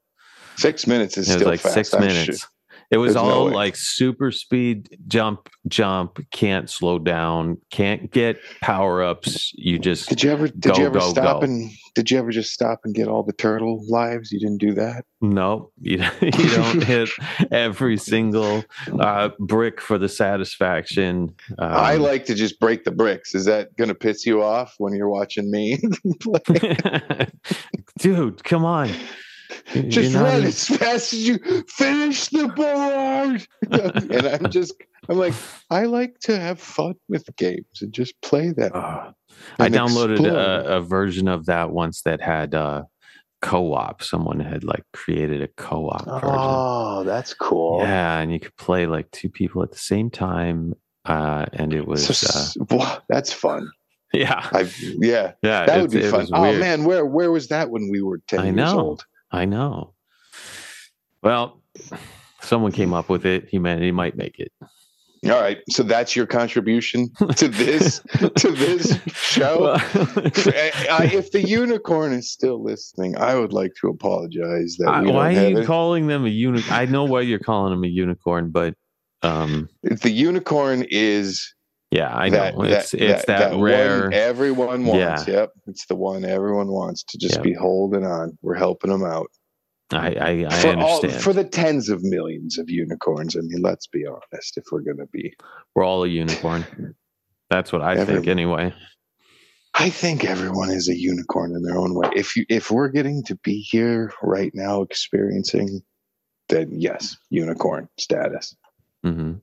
[0.57, 1.73] Six minutes is It was still like fast.
[1.73, 2.25] six I'm minutes.
[2.39, 2.49] sure-
[2.91, 3.51] It was There's all way.
[3.53, 9.51] like super speed, jump, jump, can't slow down, can't get power ups.
[9.55, 10.47] You just Did you ever?
[10.47, 11.45] Did Go, you ever go, stop go.
[11.45, 11.71] and?
[11.95, 14.31] Did you ever just stop and get all the turtle lives?
[14.31, 15.05] You didn't do that.
[15.21, 17.09] no, you, you don't hit
[17.51, 18.63] every single
[18.99, 21.33] uh, brick for the satisfaction.
[21.57, 23.33] Um, I like to just break the bricks.
[23.33, 25.79] Is that going to piss you off when you're watching me?
[27.99, 28.91] dude, come on.
[29.73, 33.47] You're just not run as fast as you finish the board.
[34.11, 34.75] and I'm just,
[35.09, 35.33] I'm like,
[35.69, 38.71] I like to have fun with games and just play them.
[38.73, 39.11] Uh,
[39.59, 42.83] I downloaded a, a version of that once that had uh,
[43.41, 44.03] co-op.
[44.03, 46.29] Someone had like created a co-op version.
[46.31, 47.79] Oh, that's cool.
[47.81, 50.73] Yeah, and you could play like two people at the same time,
[51.05, 53.69] uh, and it was So uh, that's fun.
[54.13, 55.65] yeah, I yeah, yeah.
[55.65, 56.27] that would be fun.
[56.31, 58.79] Oh man, where where was that when we were ten I years know.
[58.79, 59.05] old?
[59.35, 59.93] I know.
[61.21, 61.61] Well,
[62.41, 63.49] someone came up with it.
[63.49, 64.51] Humanity might make it.
[65.25, 67.99] All right, so that's your contribution to this
[68.37, 69.61] to this show.
[69.61, 69.77] Well-
[70.91, 75.35] I- if the unicorn is still listening, I would like to apologize that I, why
[75.35, 75.65] are you it.
[75.65, 76.71] calling them a unicorn?
[76.73, 78.75] I know why you're calling them a unicorn, but
[79.23, 81.51] um, If the unicorn is
[81.91, 84.03] yeah, I that, know it's it's that, rare.
[84.03, 85.27] one everyone wants.
[85.27, 85.33] Yeah.
[85.33, 87.43] Yep, it's the one everyone wants to just Yep.
[87.43, 88.37] be holding on.
[88.41, 89.27] We're helping them out
[89.91, 90.81] I I, I for understand.
[90.81, 93.35] all for the tens of millions of unicorns.
[93.35, 94.57] I mean, let's be honest.
[94.57, 95.33] If we're gonna be,
[95.75, 96.95] We're all a unicorn.
[97.49, 98.73] That's what I Every- think, anyway.
[99.77, 102.09] I think everyone is a unicorn in their own way.
[102.15, 105.81] If you if we're getting to be here right now experiencing,
[106.49, 108.55] then yes, unicorn status.
[109.03, 109.33] hmm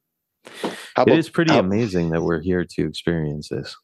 [0.95, 3.77] How It is pretty how- amazing that we're here to experience this.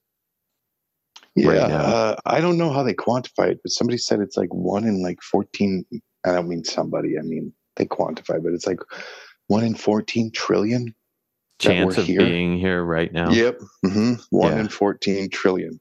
[1.35, 4.53] Yeah, right uh, I don't know how they quantify it, but somebody said it's like
[4.53, 5.85] one in like fourteen.
[6.25, 7.17] I don't mean somebody.
[7.17, 8.81] I mean they quantify, but it's like
[9.47, 10.95] one in fourteen trillion.
[11.61, 12.21] Chance of here.
[12.21, 13.31] being here right now.
[13.31, 14.61] Yep, hmm one Yeah.
[14.61, 15.79] in fourteen trillion.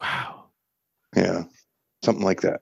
[0.00, 0.44] Wow.
[1.16, 1.44] Yeah,
[2.04, 2.60] something like that.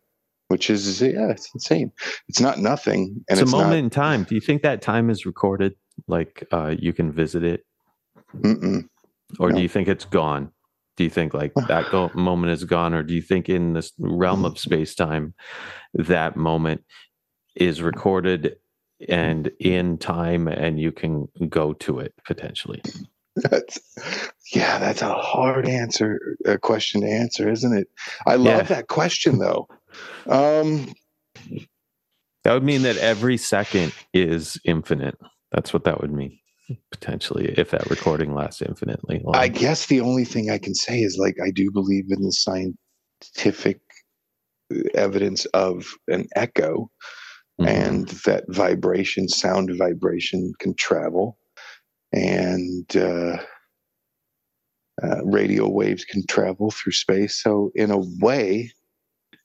[0.49, 1.93] Which is yeah, it's insane.
[2.29, 3.79] It's not nothing, and it's, it's, a moment not.
[3.79, 4.25] in time.
[4.25, 5.75] Do you think that time is recorded?
[6.07, 7.66] Like uh, you can visit it,
[8.43, 8.89] Mm-mm.
[9.39, 10.51] or do you think it's gone?
[10.97, 13.93] Do you think like that go- moment is gone, or do you think in this
[13.99, 15.35] realm of space time,
[15.95, 16.85] that moment
[17.55, 18.57] is recorded
[19.09, 22.83] and in time, and you can go to it potentially?
[23.37, 23.79] That's
[24.55, 27.89] yeah, that's a hard answer, a question to answer, isn't it?
[28.27, 28.77] I love Yeah.
[28.77, 29.69] that question though.
[30.27, 30.93] Um,
[32.45, 35.19] That would mean that every second is infinite.
[35.53, 36.39] That's what that would mean
[36.91, 39.37] potentially if that recording lasts infinitely long.
[39.37, 42.33] I guess the only thing I can say is like I do believe in the
[42.33, 43.81] scientific
[44.95, 46.91] evidence of an echo
[47.61, 47.69] Mhm.
[47.69, 51.39] and that vibration, sound vibration can travel
[52.13, 53.39] and uh,
[55.03, 57.43] uh, radio waves can travel through space.
[57.43, 58.73] So, in a way,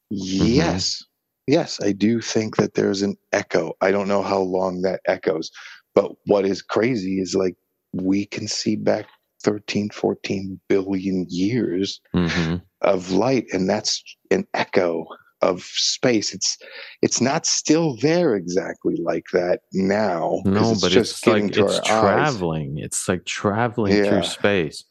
[0.09, 1.01] yes,
[1.47, 3.73] yes, I do think that there's an echo.
[3.81, 5.51] I don't know how long that echoes,
[5.95, 7.55] but what is crazy is like
[7.93, 9.07] we can see back
[9.43, 12.61] 13, 14 billion years Mhm.
[12.81, 15.05] of light and that's an echo
[15.41, 16.55] of space it's
[17.01, 21.53] it's not still there exactly like that now No, it's but just it's getting like
[21.53, 22.77] to it's our eyes traveling.
[22.77, 24.09] It's like traveling Yeah.
[24.09, 24.83] through space.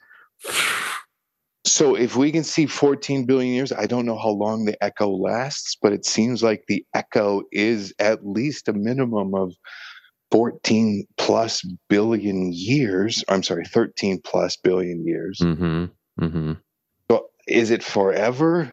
[1.67, 5.09] so if we can see 14 billion years i don't know how long the echo
[5.11, 9.53] lasts but it seems like the echo is at least a minimum of
[10.31, 15.87] 14 plus billion years i'm sorry 13 plus billion years hmm
[16.19, 16.53] hmm
[17.11, 18.71] So is it forever?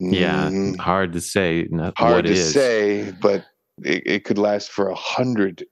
[0.00, 1.68] Yeah, Mm, hard to say.
[1.70, 2.52] Not hard what to is.
[2.52, 3.44] say, but
[3.84, 5.64] it, it could last for a hundred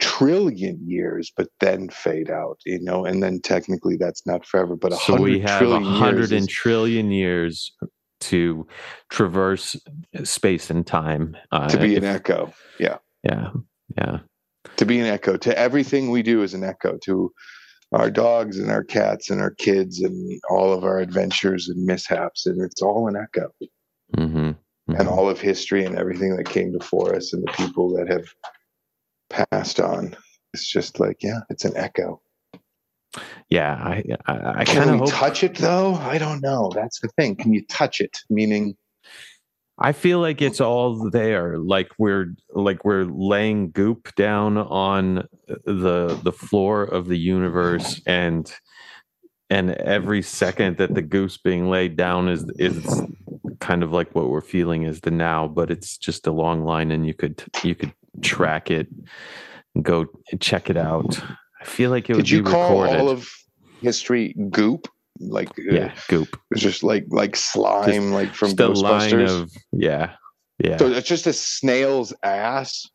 [0.00, 2.58] trillion years, but then fade out.
[2.66, 5.84] You know, and then technically that's not forever, but a So we have a trillion
[5.84, 7.72] hundred years and is- trillion years
[8.22, 8.66] to
[9.10, 9.76] traverse
[10.24, 11.36] space and time.
[11.52, 12.52] Uh, to be if- an echo.
[12.80, 12.98] Yeah.
[13.24, 13.50] Yeah,
[13.96, 14.18] yeah,
[14.76, 15.36] to be an echo.
[15.36, 17.32] To everything we do is an echo to
[17.92, 22.46] our dogs and our cats and our kids and all of our adventures and mishaps.
[22.46, 23.50] And it's all an echo.
[24.14, 24.52] Hmm
[24.88, 29.46] and all of history and everything that came before us and the people that have
[29.50, 30.16] passed on.
[30.54, 32.20] It's just like yeah it's an echo.
[33.48, 33.74] Yeah.
[33.74, 35.10] I I, I can kind we of hope.
[35.10, 35.94] touch it though?
[35.94, 36.70] I don't know.
[36.74, 37.36] That's the thing.
[37.36, 38.18] Can you touch it?
[38.28, 38.76] Meaning
[39.82, 41.58] I feel like it's all there.
[41.58, 45.24] Like we're like we're laying goop down on uh,
[45.66, 48.50] the the floor of the universe, and
[49.50, 53.02] and every second that the goop's being laid down is is
[53.58, 56.92] kind of like what we're feeling is the now, but it's just a long line,
[56.92, 57.92] and you could you could
[58.22, 58.86] track it,
[59.74, 60.06] and go
[60.38, 61.20] check it out.
[61.60, 63.00] I feel like it would did you be call recorded.
[63.00, 63.28] all of
[63.80, 64.86] history goop
[65.28, 66.36] like uh, yeah, goop.
[66.50, 70.14] it's just like like slime like from Just line ghostbusters of yeah,
[70.58, 70.76] yeah.
[70.76, 72.86] so it's just a snail's ass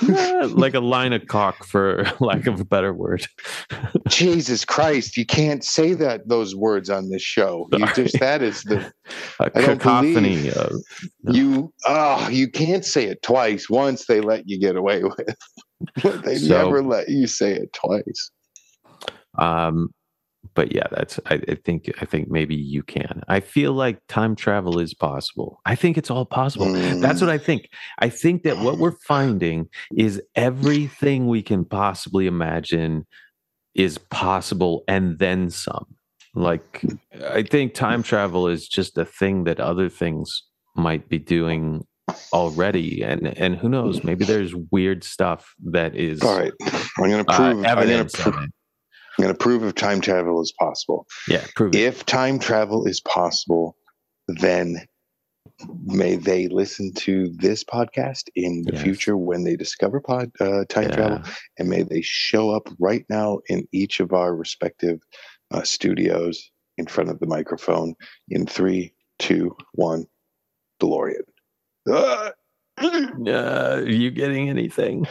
[0.52, 3.26] like a line of caulk for lack of a better word
[4.08, 7.68] Jesus Christ, you can't say that those words on this show.
[7.72, 8.90] You just that is the
[9.38, 10.72] a I cacophony of
[11.22, 11.32] No.
[11.32, 13.68] you oh you can't say it twice.
[13.70, 15.36] Once they let you get away with.
[16.24, 18.30] They So- never let you say it twice.
[19.38, 19.90] um
[20.54, 23.22] but yeah that's I, I think i think maybe you can.
[23.28, 25.60] I feel like time travel is possible.
[25.66, 26.72] I think it's all possible.
[26.72, 27.26] That's Mm.
[27.26, 27.68] what i think.
[27.98, 33.06] I think that what we're finding is everything we can possibly imagine
[33.74, 35.86] is possible and then some.
[36.34, 36.82] Like
[37.32, 40.44] i think time travel is just a thing that other things
[40.76, 41.84] might be doing
[42.32, 46.52] already and and who knows maybe there's weird stuff that is All right.
[46.98, 48.14] I'm gonna uh, prove I'm gonna, evidence
[49.16, 49.28] pr- of it.
[49.28, 51.06] I'm gonna prove if time travel is possible.
[51.28, 53.76] yeah prove it If time travel is possible,
[54.28, 54.86] then
[55.84, 58.82] may they listen to this podcast in the Yes.
[58.82, 60.96] future when they discover pod uh, time Yeah.
[60.96, 61.22] travel
[61.58, 65.00] and may they show up right now in each of our respective
[65.50, 67.94] uh, studios in front of the microphone
[68.28, 70.06] in three two one
[70.80, 71.24] delorean!
[71.90, 72.30] Uh,
[72.80, 75.06] are you getting anything?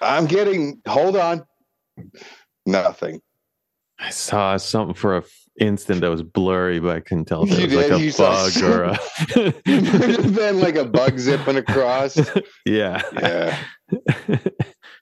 [0.00, 1.42] i'm getting hold on
[2.66, 3.20] nothing
[4.02, 5.22] I saw something for a
[5.60, 7.92] instant that was blurry, but I couldn't tell if You it was like did?
[7.92, 8.98] a You saw bug or a.
[9.66, 12.18] it might have been like a bug zipping across
[12.66, 13.02] yeah.
[13.12, 13.58] yeah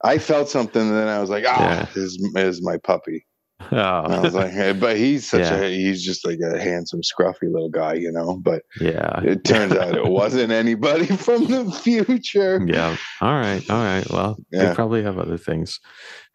[0.03, 1.87] i felt something and then i was like ah Yeah.
[1.95, 3.27] this is my puppy
[3.71, 5.61] And I Oh, was like, hey, but he's such Yeah.
[5.61, 8.39] a he's just like a handsome, scruffy little guy, you know.
[8.43, 9.21] But yeah.
[9.23, 12.59] it turns out it wasn't anybody from the future.
[12.67, 12.97] Yeah.
[13.21, 13.63] All right.
[13.71, 14.09] All right.
[14.11, 14.69] Well, Yeah.
[14.71, 15.79] they probably have other things.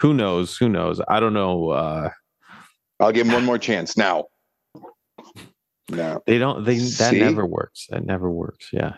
[0.01, 0.55] Who knows?
[0.57, 1.01] Who knows?
[1.09, 1.69] I don't know.
[1.71, 2.09] Uh,
[2.99, 4.25] I'll give him one more chance now.
[5.89, 6.21] No.
[6.25, 6.65] they don't.
[6.65, 7.19] They that See?
[7.19, 7.87] never works.
[7.89, 8.69] That never works.
[8.71, 8.93] Yeah.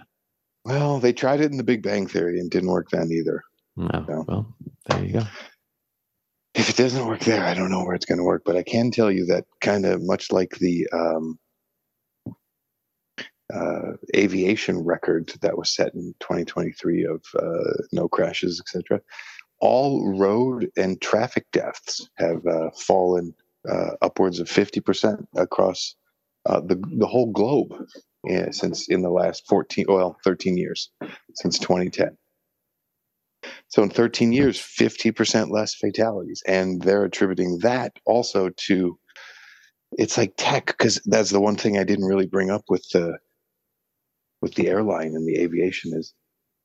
[0.64, 3.44] Well, they tried it in the Big Bang Theory and didn't work then either.
[3.76, 4.06] No.
[4.08, 4.26] No.
[4.28, 4.56] Well,
[4.88, 5.24] there you go.
[6.54, 8.44] If it doesn't work there, I don't know where it's going to work.
[8.46, 11.40] But I can tell you that kind of much like the um,
[13.54, 19.02] uh, aviation record that was set in 2023 of uh, no crashes, etc.
[19.60, 23.34] All road and traffic deaths have uh, fallen
[23.70, 25.96] uh, upwards of 50% across
[26.46, 27.74] uh, the the whole globe
[28.28, 30.92] yeah, since in the last 14, well, 13 years
[31.36, 32.18] since 2010.
[33.70, 36.44] So in 13 years, 50% less fatalities.
[36.48, 38.98] And they're attributing that also to
[39.94, 43.18] it's like tech, because that's the one thing I didn't really bring up with the
[44.42, 46.14] with the airline and the aviation is,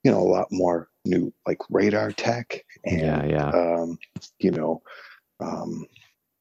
[0.02, 3.24] you know, a lot more new like radar tech and Yeah.
[3.24, 3.48] Yeah.
[3.50, 3.98] um,
[4.40, 4.82] you know,
[5.40, 5.86] um,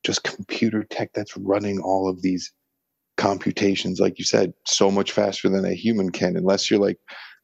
[0.03, 2.51] just computer tech that's running all of these
[3.17, 6.97] computations, like you said, so much faster than a human can, unless you're like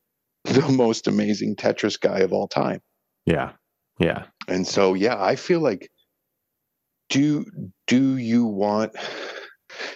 [0.45, 2.81] the most amazing Tetris guy of all time.
[3.25, 3.51] Yeah.
[3.99, 4.25] Yeah.
[4.47, 5.89] And so, yeah, I feel like
[7.09, 7.45] do
[7.87, 8.93] do you want?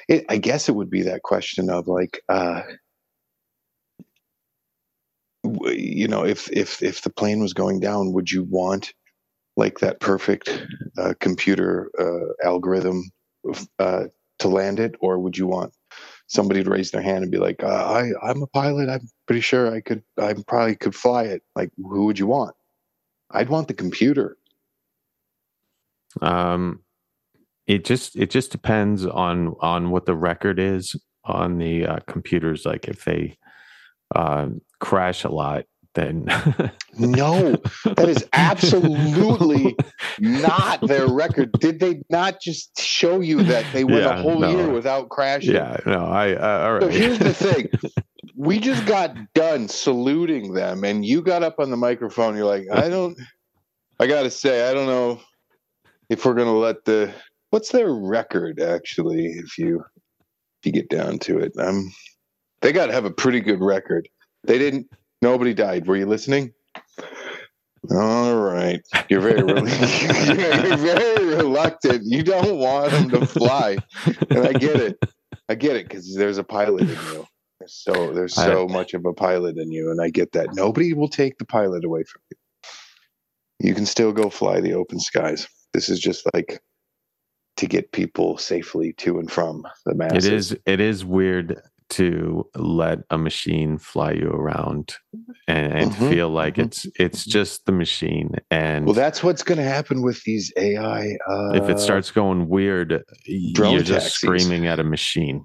[0.07, 2.61] It, I guess it would be that question of like, uh,
[5.43, 8.93] you know, if if if the plane was going down, would you want
[9.61, 10.65] like that perfect
[10.97, 13.03] uh, computer uh, algorithm
[13.77, 14.05] uh,
[14.39, 15.71] to land it, or would you want
[16.25, 18.89] somebody to raise their hand and be like, uh, "I I'm a pilot.
[18.89, 20.01] I'm pretty sure I could.
[20.17, 22.55] I probably could fly it." Like, who would you want?
[23.29, 24.35] I'd want the computer.
[26.21, 26.81] Um,
[27.67, 32.65] it just it just depends on on what the record is on the uh, computers.
[32.65, 33.37] Like if they
[34.15, 34.47] uh,
[34.79, 36.25] crash a lot, then
[36.97, 37.51] no,
[37.83, 39.75] that is absolutely
[40.19, 41.51] not their record.
[41.59, 44.49] Did they not just show you that they went Yeah, a whole no.
[44.49, 45.55] year without crashing?
[45.55, 47.69] yeah, no, I uh, all So here's the thing.
[48.35, 52.35] We just got done saluting them, and you got up on the microphone.
[52.35, 53.15] You're like, I don't,
[53.99, 55.19] I got to say, I don't know
[56.09, 57.13] if we're going to let the,
[57.49, 59.83] what's their record actually, if you,
[60.59, 61.51] if you get down to it.
[61.59, 61.91] Um,
[62.61, 64.07] they got to have a pretty good record.
[64.43, 64.87] They didn't,
[65.21, 65.87] nobody died.
[65.87, 66.53] Were you listening?
[67.91, 68.81] All right.
[69.09, 72.03] You're very, rel- you're very reluctant.
[72.05, 73.77] You don't want them to fly.
[74.29, 74.97] And I get it.
[75.49, 77.25] I get it because there's a pilot in you.
[77.59, 80.53] There's so there's I- so much of a pilot in you, and I get that.
[80.53, 83.67] Nobody will take the pilot away from you.
[83.69, 85.47] You can still go fly the open skies.
[85.73, 86.61] This is just like
[87.57, 90.25] to get people safely to and from the it masses.
[90.25, 91.61] is it is weird
[91.91, 94.95] to let a machine fly you around
[95.47, 96.63] and, and Mhm, feel like mhm.
[96.65, 101.17] it's it's just the machine and Well, that's what's going to happen with these AI.
[101.29, 105.43] Uh, if it starts going weird you're just screaming at a machine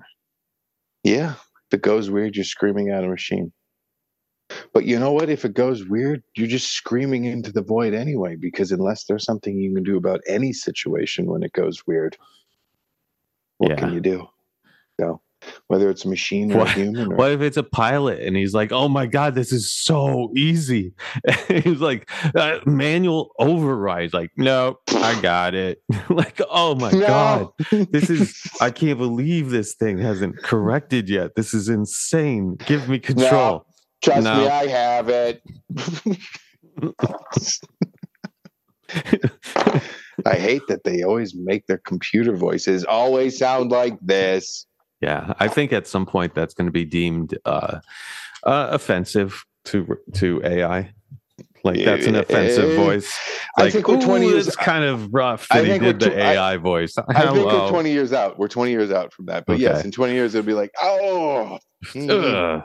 [1.04, 1.34] yeah,
[1.70, 3.52] if it goes weird, you're screaming at a machine.
[4.72, 5.28] But you know what?
[5.30, 9.56] If it goes weird, you're just screaming into the void anyway, because unless there's something
[9.56, 12.16] you can do about any situation when it goes weird,
[13.58, 13.76] what Yeah.
[13.76, 14.26] can you do?
[15.00, 15.20] So,
[15.68, 18.36] whether it's a machine or What- a human, or, what if it's a pilot and
[18.36, 20.92] he's like oh my god this is so easy
[21.48, 27.06] he's like uh, manual override like no i got it like oh my No.
[27.06, 27.48] god
[27.90, 32.98] this is i can't believe this thing hasn't corrected yet this is insane give me
[32.98, 33.66] control
[34.02, 34.36] trust No.
[34.38, 35.42] me, I have it.
[40.24, 44.66] I hate that they always make their computer voices always sound like this.
[45.06, 47.78] Yeah i think at some point that's going to be deemed uh,
[48.44, 50.90] uh offensive to to ai
[51.64, 53.10] like that's an offensive Eh, voice
[53.58, 56.12] I think we're 20 years- it's kind of rough I that he think we're did
[56.12, 58.38] the tw- I- ai voice I think we're 20 years out.
[58.38, 59.46] We're 20 years out from that.
[59.46, 61.58] But yes, in 20 years, it'll be like, oh,
[61.94, 62.64] mm, Ugh.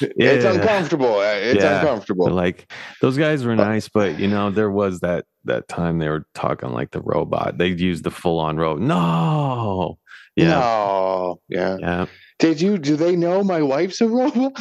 [0.00, 1.16] it's uncomfortable.
[1.20, 1.80] Uh, It's Yeah.
[1.80, 2.28] uncomfortable.
[2.30, 2.58] Like
[3.02, 6.24] those guys were Uh, nice, but you know there was that that time they were
[6.34, 7.58] talking like the robot.
[7.58, 8.82] They used the full on robot.
[8.82, 9.98] No,
[10.36, 11.40] yeah, No.
[11.48, 11.76] Yeah.
[11.80, 12.06] yeah.
[12.38, 14.52] Did you, do they know my wife's a robot?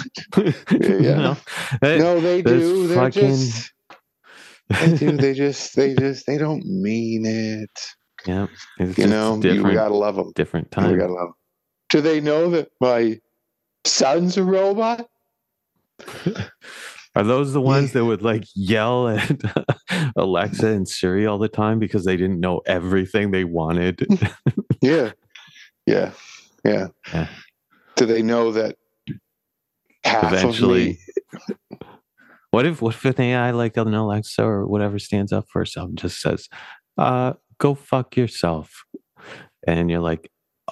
[0.72, 1.38] You know?
[1.82, 2.88] Hey, no, they do.
[2.88, 3.72] They're fucking- just,
[4.70, 5.12] they do.
[5.18, 7.70] They just, they just, they don't mean it.
[8.26, 8.48] yeah,
[8.80, 10.32] it's You know, you, gotta love them.
[10.36, 10.98] different We time.
[10.98, 11.28] gotta love.
[11.28, 11.34] Them.
[11.90, 13.20] Do they know that my
[13.84, 15.08] son's a robot?
[17.16, 19.40] Are those the ones that would like yell at
[20.18, 24.06] Alexa and Siri all the time because they didn't know everything they wanted?
[24.82, 25.12] Yeah.
[25.86, 26.12] Yeah.
[26.64, 26.88] Yeah.
[27.14, 27.28] Yeah.
[27.96, 28.76] Do they know that
[30.04, 31.00] half Eventually,
[31.32, 31.88] of me
[32.52, 35.90] What if what if an AI like an Alexa or whatever stands up for herself
[35.90, 36.48] and just says,
[36.98, 38.86] uh, go fuck yourself.
[39.68, 40.30] And you're like,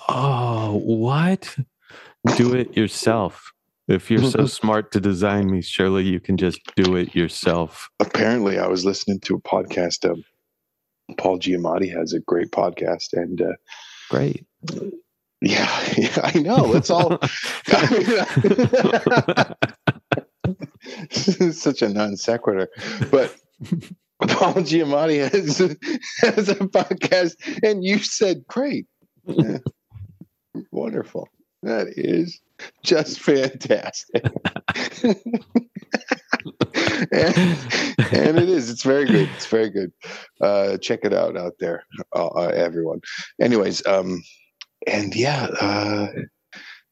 [0.10, 1.56] Oh, what?
[2.38, 3.52] Do it yourself.
[3.88, 7.90] If you're so smart to design me, surely you can just do it yourself.
[8.00, 10.10] apparently I was listening to a podcast.
[10.10, 10.24] Um,
[11.18, 13.54] Paul Giamatti has a great podcast, and uh,
[14.10, 14.46] Great.
[15.44, 16.74] Yeah, yeah, I know.
[16.76, 17.20] It's all
[21.52, 22.70] such a non sequitur,
[23.12, 23.36] but
[24.22, 25.58] Paul Giamatti has
[26.22, 28.88] has a podcast, and you said great,
[29.26, 29.58] Yeah.
[30.72, 31.28] wonderful.
[31.64, 32.42] That is
[32.84, 34.24] just fantastic.
[37.12, 37.38] and,
[38.12, 38.70] and it is.
[38.70, 39.30] It's very good.
[39.36, 39.92] It's very good.
[40.42, 41.84] Uh, check it out out there,
[42.16, 43.00] uh, uh, everyone.
[43.42, 44.22] Anyways, um,
[44.88, 46.08] and yeah, uh,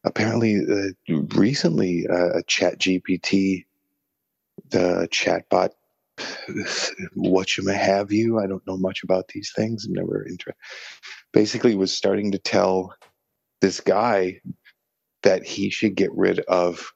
[0.03, 3.65] apparently, uh, recently, uh, a Chat GPT,
[4.69, 5.71] the chatbot,
[7.13, 8.39] what you may have you.
[8.39, 9.85] I don't know much about these things.
[9.85, 10.55] I'm never interested.
[11.33, 12.93] Basically, was starting to tell
[13.61, 14.41] this guy
[15.23, 16.91] that he should get rid of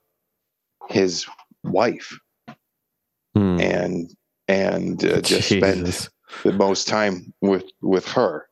[0.90, 1.26] his
[1.64, 2.18] wife
[3.36, 3.60] Hmm.
[3.60, 4.16] and
[4.48, 6.08] and uh, just spend
[6.44, 8.48] the most time with with her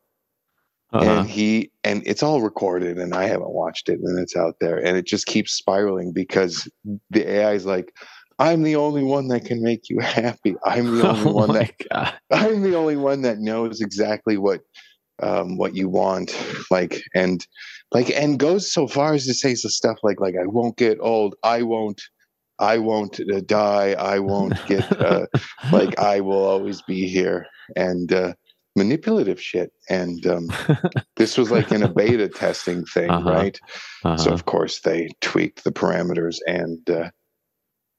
[0.93, 1.21] Uh-huh.
[1.21, 4.77] and he and it's all recorded and i haven't watched it and it's out there
[4.77, 6.69] and it just keeps spiraling because
[7.09, 7.91] the ai is like
[8.37, 11.71] i'm the only one that can make you happy i'm the only oh one that
[11.91, 12.13] God.
[12.31, 14.61] i'm the only one that knows exactly what
[15.23, 16.35] um what you want
[16.69, 17.47] like and
[17.91, 20.97] like and goes so far as to say some stuff like like i won't get
[21.01, 22.01] old i won't
[22.59, 25.25] i won't uh, die i won't get uh
[25.71, 27.47] like I will always be here.
[27.75, 28.33] And uh,
[28.75, 29.71] manipulative shit.
[29.89, 30.49] And um,
[31.15, 33.29] this was like in a beta testing thing, Uh-huh.
[33.31, 33.59] right?
[34.03, 34.17] Uh-huh.
[34.17, 37.09] So of course they tweaked the parameters and uh,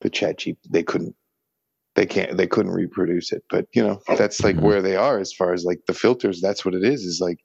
[0.00, 1.14] the chat G they couldn't
[1.94, 3.44] they can't they couldn't reproduce it.
[3.50, 4.62] But you know, that's like Mhm.
[4.62, 7.38] where they are as far as like the filters, that's what it is, is like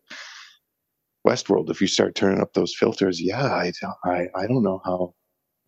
[1.27, 1.69] Westworld.
[1.69, 3.71] If you start turning up those filters, yeah, I
[4.05, 5.13] I, I don't know how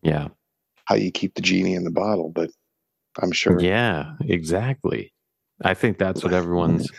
[0.02, 0.28] yeah.
[0.86, 2.50] how you keep the genie in the bottle, but
[3.22, 5.12] I'm sure Yeah, exactly.
[5.64, 6.90] I think that's what everyone's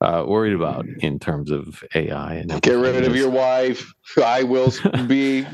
[0.00, 2.34] uh, worried about in terms of AI.
[2.34, 3.92] And Get rid of your wife.
[4.22, 4.72] I will
[5.06, 5.46] be.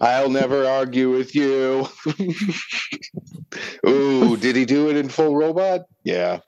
[0.00, 1.88] I'll never argue with you.
[3.88, 5.82] Ooh, did he do it in full robot?
[6.04, 6.40] Yeah,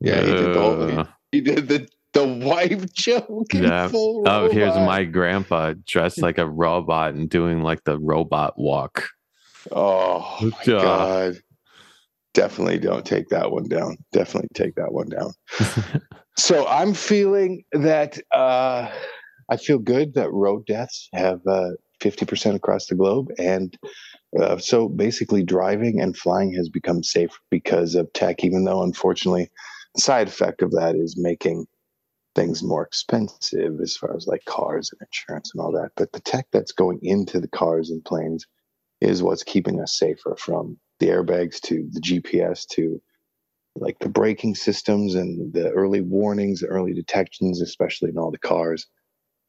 [0.00, 0.98] yeah, he did the whole.
[1.00, 3.90] Uh, He did the the wife joke in Yeah.
[3.92, 4.52] oh, robot.
[4.52, 9.08] here's my grandpa dressed like a robot and doing like the robot walk.
[9.70, 11.36] Oh my god!
[12.34, 13.98] Definitely don't take that one down.
[14.12, 15.32] Definitely take that one down.
[16.38, 18.88] So I'm feeling that uh,
[19.50, 21.70] I feel good that road deaths have uh,
[22.00, 23.26] 50% across the globe.
[23.38, 23.76] And
[24.40, 29.50] uh, so basically, driving and flying has become safe because of tech, even though unfortunately,
[29.96, 31.66] the side effect of that is making
[32.36, 35.90] things more expensive as far as like cars and insurance and all that.
[35.96, 38.46] But the tech that's going into the cars and planes
[39.00, 43.00] is what's keeping us safer from the airbags to the GPS to
[43.80, 48.38] like the braking systems and the early warnings, the early detections, especially in all the
[48.38, 48.86] cars.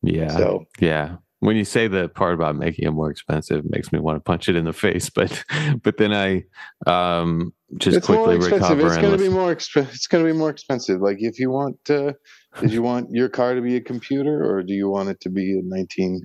[0.01, 0.35] yeah.
[0.35, 1.17] So Yeah.
[1.41, 4.19] When you say the part about making it more expensive, it makes me want to
[4.19, 5.09] punch it in the face.
[5.15, 5.43] But
[5.83, 6.43] but then I
[6.85, 9.93] um just it's quickly recover It's going to be more expensive.
[9.93, 11.01] It's going to be more expensive.
[11.01, 12.13] Like if you want, uh,
[12.59, 15.29] did you want your car to be a computer, or do you want it to
[15.29, 16.21] be a nineteen,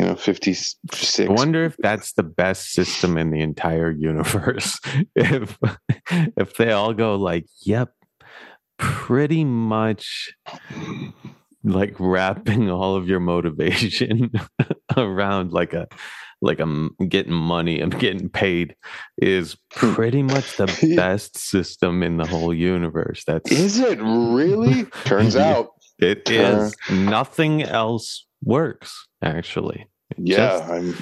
[0.00, 1.20] you know, fifty six?
[1.20, 4.80] I wonder if that's the best system in the entire universe.
[5.14, 5.58] if
[6.10, 7.92] if they all go like, yep,
[8.78, 10.32] pretty much
[11.62, 14.32] like wrapping all of your motivation
[14.96, 15.86] around like a
[16.40, 18.74] like I'm getting money and getting paid
[19.18, 23.22] is pretty much the best system in the whole universe.
[23.26, 24.86] That's Is it really?
[25.04, 26.74] Turns out, it is.
[26.90, 29.89] Nothing else works actually.
[30.16, 30.66] Yeah.
[30.70, 30.94] I'm.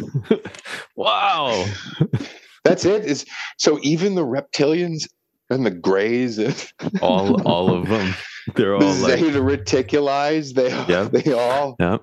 [0.97, 1.67] wow.
[2.65, 3.05] That's it.
[3.05, 3.25] Is
[3.57, 5.09] so even the reptilians
[5.51, 8.15] and the grays and all all of them
[8.55, 10.53] they're all the like zeta reticulize.
[10.55, 11.05] They Yeah.
[11.05, 11.99] they all yeah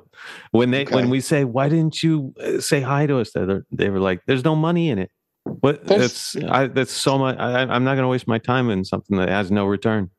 [0.52, 0.96] when they Okay.
[0.96, 4.22] when we say why didn't you uh, say hi to us they they were like
[4.26, 5.12] there's no money in it
[5.44, 8.72] what There's- that's I, that's so much I, i'm not going to waste my time
[8.72, 10.10] in something that has no return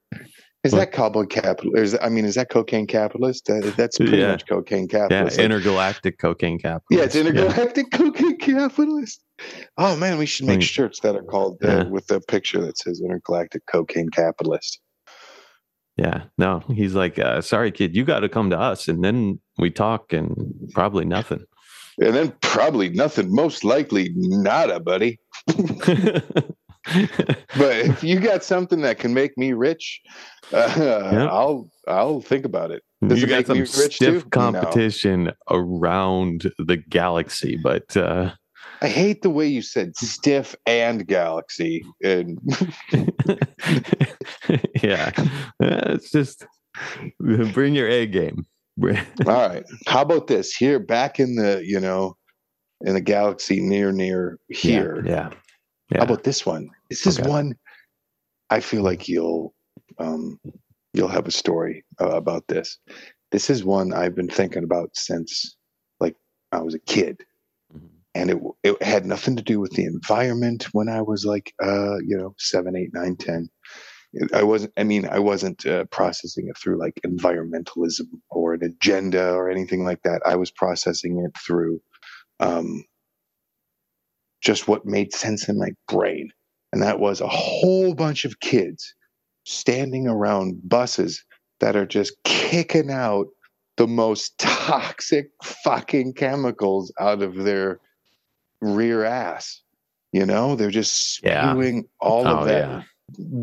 [0.67, 1.73] Is that cowboy capital?
[1.77, 3.47] Is that, I mean, is that cocaine capitalist?
[3.47, 4.33] That, that's pretty Yeah.
[4.33, 5.39] much cocaine yeah capitalist.
[5.39, 9.23] Like, intergalactic cocaine capital yeah, it's intergalactic cocaine capitalist.
[9.79, 10.65] Oh man, we should make Mm.
[10.65, 11.83] shirts that are called uh, Yeah.
[11.85, 14.81] with a picture that says intergalactic cocaine capitalist.
[15.99, 19.41] yeah no he's like uh, sorry kid you got to come to us and then
[19.59, 20.35] we talk and
[20.75, 21.43] probably nothing
[21.99, 23.35] And then probably nothing.
[23.35, 25.19] Most likely nada, buddy.
[27.59, 30.01] But if you got something that can make me rich,
[30.53, 32.83] uh, I'll I'll think about it.
[33.07, 34.15] Does you it got make some stiff too?
[34.15, 34.21] No.
[34.31, 38.31] competition around the galaxy but uh
[38.83, 41.85] I hate the way you said stiff and galaxy.
[42.05, 42.39] And
[44.83, 45.11] yeah,
[45.63, 46.47] Uh, it's just
[47.19, 48.45] bring your A game.
[48.83, 48.95] All
[49.27, 50.55] right, how about this?
[50.55, 52.17] Here, back in the you know,
[52.83, 55.03] in the galaxy near near here.
[55.07, 55.31] yeah,
[55.91, 55.99] yeah.
[55.99, 56.69] How about this one?
[56.91, 57.29] This is Okay.
[57.29, 57.55] one
[58.51, 59.55] I feel like you'll
[59.99, 60.41] um,
[60.93, 62.79] you'll have a story uh, about this.
[63.33, 65.57] This is one I've been thinking about since
[66.01, 66.17] like
[66.53, 67.25] I was a kid,
[67.75, 67.89] Mhm.
[68.15, 71.99] and it it had nothing to do with the environment when I was like uh,
[71.99, 73.49] you know seven, eight, nine, ten.
[74.33, 74.73] I wasn't.
[74.77, 79.85] I mean, I wasn't uh, processing it through like environmentalism or an agenda or anything
[79.85, 80.23] like that.
[80.25, 81.81] I was processing it through
[82.41, 82.85] um,
[84.41, 86.31] just what made sense in my brain.
[86.77, 88.95] And that was a whole bunch of kids
[89.47, 91.25] standing around buses
[91.61, 93.29] that are just kicking out
[93.79, 97.81] the most toxic fucking chemicals out of their
[98.61, 99.63] rear ass.
[100.13, 101.51] You know, they're just Yeah.
[101.55, 102.83] spewing all Oh, of that yeah.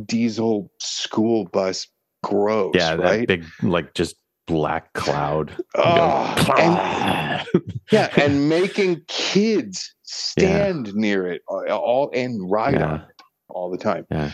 [0.06, 1.88] diesel school bus
[2.22, 3.28] gross, yeah, that right?
[3.28, 4.16] big like just
[4.46, 5.56] black cloud.
[5.76, 12.76] Oh, Goes, ah, and, yeah, and making kids stand near it all, all and ride
[12.76, 12.86] Yeah.
[12.86, 13.08] on it
[13.54, 14.06] all the time.
[14.12, 14.32] Yeah.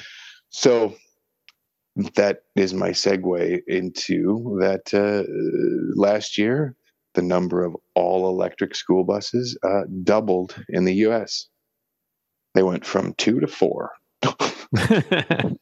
[0.50, 0.96] So
[2.16, 4.94] that is my segue into that.
[4.94, 5.24] Uh,
[6.00, 6.76] last year,
[7.14, 11.48] the number of all electric school buses uh, doubled in the U.S.
[12.56, 13.92] They went from two to four.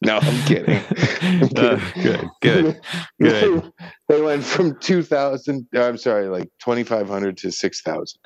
[0.00, 0.76] No, I'm kidding.
[0.76, 1.58] I'm kidding.
[1.58, 2.80] Uh, good, good,
[3.20, 3.72] good.
[4.08, 8.20] they went from 2000 i'm sorry like 2500 to 6000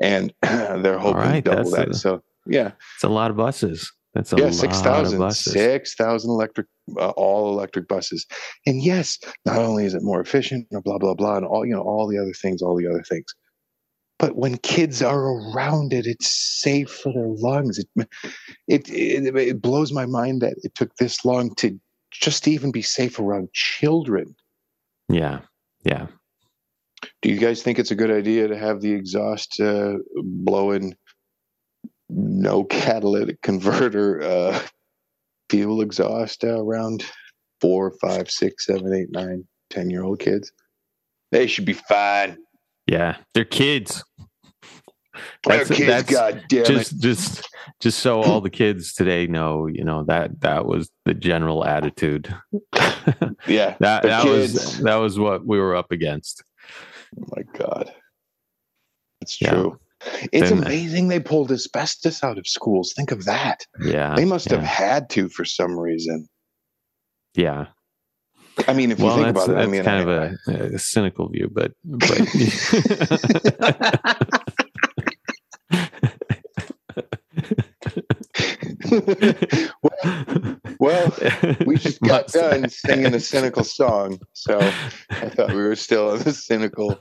[0.00, 3.90] and they're hoping right, to double that a- so yeah It's a lot of buses.
[4.14, 5.52] That's a yeah lot of 6000 buses.
[5.52, 6.66] 6000 electric
[6.98, 8.26] uh, all electric buses
[8.66, 11.72] and yes not only is it more efficient blah blah blah blah and all you
[11.74, 13.24] know all the other things all the other things
[14.18, 16.30] but when kids are around it it's
[16.60, 18.08] safe for their lungs it
[18.68, 21.78] it it, it blows my mind that it took this long to
[22.12, 24.36] just even be safe around children
[25.08, 25.40] Yeah,
[25.84, 26.06] yeah.
[27.22, 30.94] Do you guys think it's a good idea to have the exhaust uh, blowing
[32.08, 34.60] no catalytic converter uh,
[35.50, 37.04] fuel exhaust uh, around
[37.60, 40.52] four, five, six, seven, eight, nine, ten year old kids?
[41.32, 42.38] They should be fine.
[42.86, 44.04] Yeah, they're kids.
[45.46, 47.00] They're That's- kids, that's God damn Just, it.
[47.00, 47.48] just,
[47.80, 52.34] just so all the kids today know, you know that that was the general attitude.
[53.46, 56.42] Yeah, that the was that was what we were up against.
[57.20, 57.92] Oh my God.
[59.20, 59.68] It's Yeah.
[60.32, 62.92] It's Then- uh, amazing they pulled asbestos out of schools.
[62.96, 63.66] Think of that.
[63.80, 66.28] Yeah, They must have had to for some reason.
[67.34, 67.66] Yeah.
[68.68, 70.78] I mean, if you think about it, I that's mean, kind I- of a, a
[70.78, 71.72] cynical view, but
[79.82, 81.12] well, well,
[81.66, 84.58] we just got done singing a cynical song, so
[85.10, 86.98] I thought we were still on the cynical.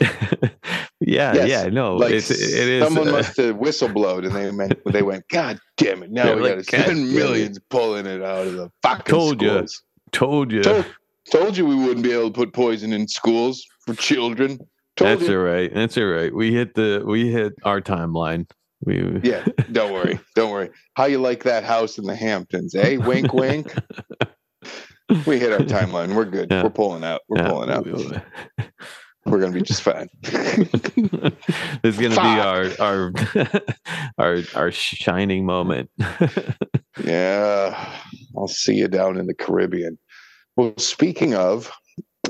[1.00, 2.84] yeah, Yes, yeah, no, like it's, it is.
[2.84, 6.10] someone uh, must have whistleblowed, and they meant they went, "God damn it!
[6.10, 8.70] Now we like, got to "God spend damn it." millions pulling it out of the
[8.82, 9.82] fucking Told schools."
[10.12, 10.62] told you.
[10.62, 10.86] Told,
[11.30, 14.58] told you we wouldn't be able to put poison in schools for children.
[14.96, 15.38] Told That's you.
[15.38, 15.72] all right.
[15.74, 16.34] That's all right.
[16.34, 18.48] We hit the we hit our timeline.
[18.84, 20.70] We Yeah, don't worry, don't worry.
[20.94, 22.96] How you like that house in the Hamptons, eh?
[22.96, 23.72] Wink, wink.
[25.24, 26.16] We hit our timeline.
[26.16, 26.50] We're good.
[26.50, 26.64] Yeah.
[26.64, 27.20] We're pulling out.
[27.28, 27.86] We're yeah, pulling out.
[29.26, 30.08] We- We're gonna be just fine.
[30.22, 31.34] this
[31.84, 32.24] is gonna Fuck.
[32.24, 33.12] be our our
[34.18, 35.90] our our shining moment.
[37.04, 37.92] yeah,
[38.36, 39.98] I'll see you down in the Caribbean.
[40.56, 41.70] Well, speaking of,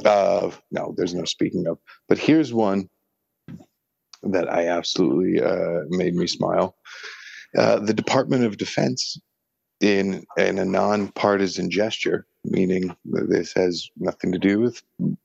[0.05, 1.78] uh, no, there's no speaking of,
[2.09, 2.88] but here's one
[4.22, 6.76] that I absolutely uh, made me smile.
[7.57, 9.16] Uh, the Department of Defense,
[9.80, 14.82] in in a nonpartisan gesture, meaning this has nothing to do with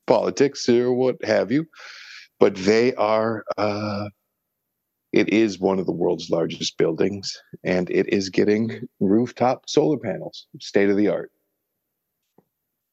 [0.08, 1.68] politics or what have you,
[2.40, 3.44] but they are.
[3.58, 4.10] Uh,
[5.14, 10.48] it is one of the world's largest buildings, and it is getting rooftop solar panels,
[10.60, 11.32] state of the art.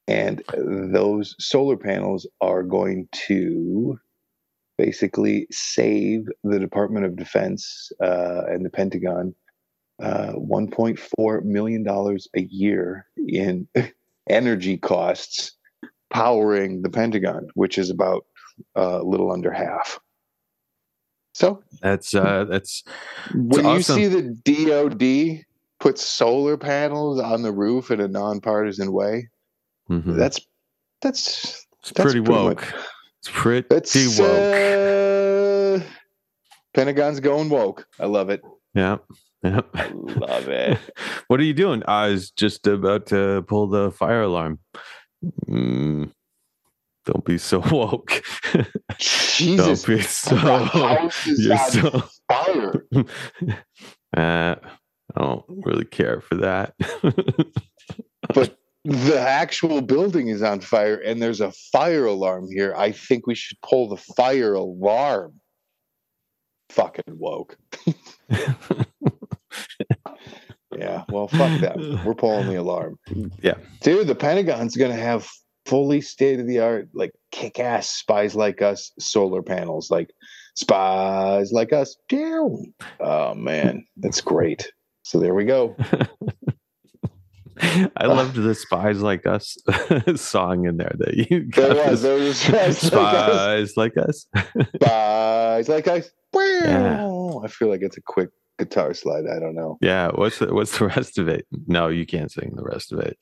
[0.08, 4.00] And those solar panels are going to
[4.78, 9.34] basically save the Department of Defense uh, and the Pentagon
[10.00, 13.66] uh, $1.4 million a year in
[14.28, 15.52] energy costs
[16.10, 18.24] powering the Pentagon, which is about
[18.76, 19.98] uh, a little under half.
[21.34, 22.82] So That's uh that's
[23.32, 23.98] when awesome.
[24.00, 24.66] you see the
[25.38, 25.44] DoD
[25.78, 29.28] put solar panels on the roof in a nonpartisan way,
[29.88, 30.16] mhm.
[30.16, 30.40] that's
[31.00, 32.60] that's it's that's pretty pretty woke.
[32.62, 32.74] much-
[33.20, 35.82] It's pretty that's woke.
[35.82, 35.84] uh,
[36.74, 37.86] Pentagon's going woke.
[38.00, 38.40] I love it.
[38.74, 38.96] yeah.
[39.42, 39.60] Yeah.
[39.92, 40.78] Love it.
[41.28, 41.82] what are you doing?
[41.86, 44.58] I was just about to pull the fire alarm.
[45.48, 46.10] Mm,
[47.06, 48.22] don't be so woke.
[48.98, 50.34] Jesus, don't be so.
[50.34, 52.04] the You're on so.
[52.28, 52.84] fire.
[54.16, 54.56] Uh,
[55.16, 56.74] I don't really care for that.
[58.34, 62.74] But the actual building is on fire, and there's a fire alarm here.
[62.76, 65.34] I think we should pull the fire alarm.
[66.70, 67.56] Fucking woke.
[70.76, 72.04] Yeah, well, fuck them.
[72.04, 72.98] We're pulling the alarm.
[73.42, 73.54] Yeah.
[73.80, 75.28] Dude, the Pentagon's going to have
[75.66, 80.10] fully state of the art, like kick ass spies like us solar panels, like
[80.56, 81.96] spies like us.
[82.08, 82.72] Down.
[83.00, 84.70] Oh, man, that's great.
[85.02, 85.74] So there we go.
[87.60, 89.58] I loved the spies like us
[90.14, 93.72] song in there that you There was, there was spies like us.
[93.72, 94.26] spies like us.
[94.76, 96.10] Spies like us.
[96.34, 97.06] Yeah.
[97.44, 99.24] I feel like it's a quick guitar slide.
[99.26, 99.78] I don't know.
[99.80, 100.10] Yeah.
[100.14, 101.46] What's the what's the rest of it?
[101.66, 103.16] No, you can't sing the rest of it.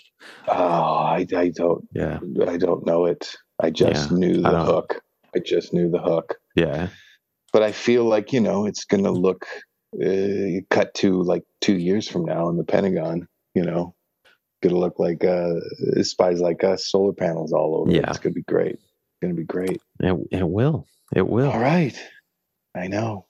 [0.48, 1.86] Oh, I, I don't.
[1.92, 2.18] Yeah.
[2.46, 3.34] I don't know it.
[3.62, 5.00] I just Yeah, knew the don't- hook.
[5.34, 6.36] I just knew the hook.
[6.54, 6.88] Yeah.
[7.52, 9.44] but I feel like you know it's going to look
[10.02, 13.28] uh, cut to like two years from now in the Pentagon.
[13.54, 13.94] You know,
[14.62, 15.54] going to look like uh,
[16.02, 17.90] spies like us, solar panels all over.
[17.90, 18.08] Yeah.
[18.08, 18.74] it's going to be great.
[18.74, 19.80] It's going to be great.
[20.00, 20.86] It, it will.
[21.14, 21.50] It will.
[21.50, 21.98] All right,
[22.76, 23.26] I know.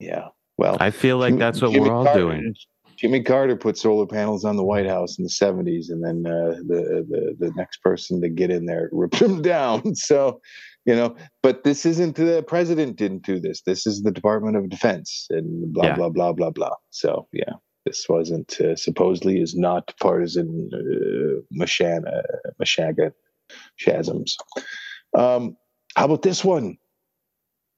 [0.00, 0.28] Yeah.
[0.58, 2.54] Well, I feel like Jimmy- that's what Jimmy we're all Carter- doing.
[2.96, 6.50] Jimmy Carter put solar panels on the White House in the 70s, and then uh,
[6.68, 9.96] the, the the next person to get in there ripped them down.
[9.96, 10.40] So,
[10.86, 13.62] you know, but this isn't the president didn't do this.
[13.62, 15.94] This is the Department of Defense, and blah Yeah.
[15.96, 16.74] blah blah blah blah.
[16.90, 17.54] So, yeah,
[17.84, 22.22] this wasn't uh, supposedly is not partisan uh, mashana
[22.62, 23.10] mashaga
[23.74, 24.36] shasms.
[25.18, 25.56] Um,
[25.96, 26.76] how about this one?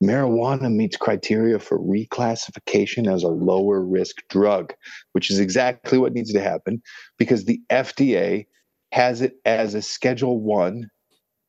[0.02, 4.74] Marijuana meets criteria for reclassification as a lower risk drug,
[5.12, 6.82] which is exactly what needs to happen
[7.18, 8.46] because the FDA
[8.92, 10.88] has it as a Schedule One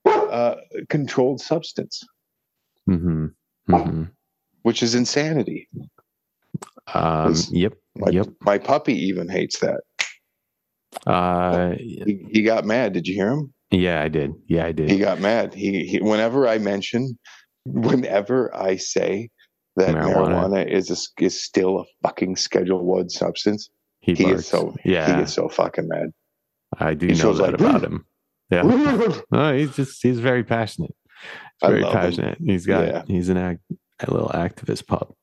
[0.06, 0.56] uh,
[0.90, 2.02] controlled substance,
[2.86, 3.28] hmm
[3.68, 4.04] hmm
[4.62, 5.68] which is insanity.
[6.94, 7.74] Um, yep.
[7.96, 8.28] My, Yep.
[8.42, 9.82] my puppy even hates that.
[11.06, 12.94] Uh, He, he got mad.
[12.94, 13.54] Did you hear him?
[13.72, 14.32] yeah, I did.
[14.48, 14.90] Yeah, I did.
[14.90, 15.54] He got mad.
[15.54, 17.18] He, he whenever I mention,
[17.68, 19.30] whenever I say
[19.76, 20.50] that Marijuana.
[20.50, 25.06] marijuana, is a, is still a fucking Schedule One substance, he he gets so yeah,
[25.08, 26.12] he gets so fucking mad.
[26.80, 28.06] I do he know that like, about him.
[28.50, 28.64] Yeah.
[29.32, 30.96] No, he's just he's very passionate.
[31.62, 32.00] He's very love him.
[32.02, 32.38] passionate.
[32.44, 33.04] He's got Yeah.
[33.08, 33.60] he's an act,
[34.00, 35.14] a little activist pup.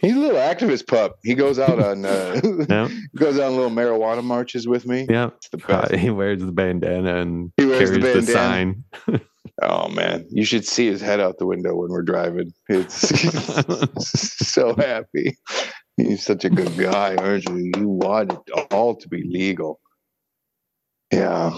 [0.00, 1.16] He's a little activist pup.
[1.22, 2.40] He goes out on uh,
[2.70, 5.06] Yeah, goes on little marijuana marches with me.
[5.10, 5.30] yeah.
[5.52, 8.84] The he wears the bandana and He wears carries the, bandana.
[9.06, 9.20] sign.
[9.62, 12.52] Oh man, you should see his head out the window when we're driving.
[12.68, 13.08] It's
[14.48, 15.36] so happy.
[15.96, 17.72] He's such a good guy, aren't you?
[17.76, 19.80] You want it all to be legal.
[21.12, 21.56] Yeah.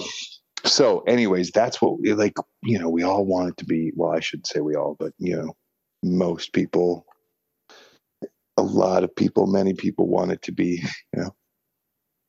[0.64, 3.92] So, anyways, that's what we like you know we all want it to be.
[3.94, 5.54] Well, I shouldn't say we all, but you know,
[6.02, 7.04] most people,
[8.56, 10.82] a lot of people, many people want it to be
[11.14, 11.34] you know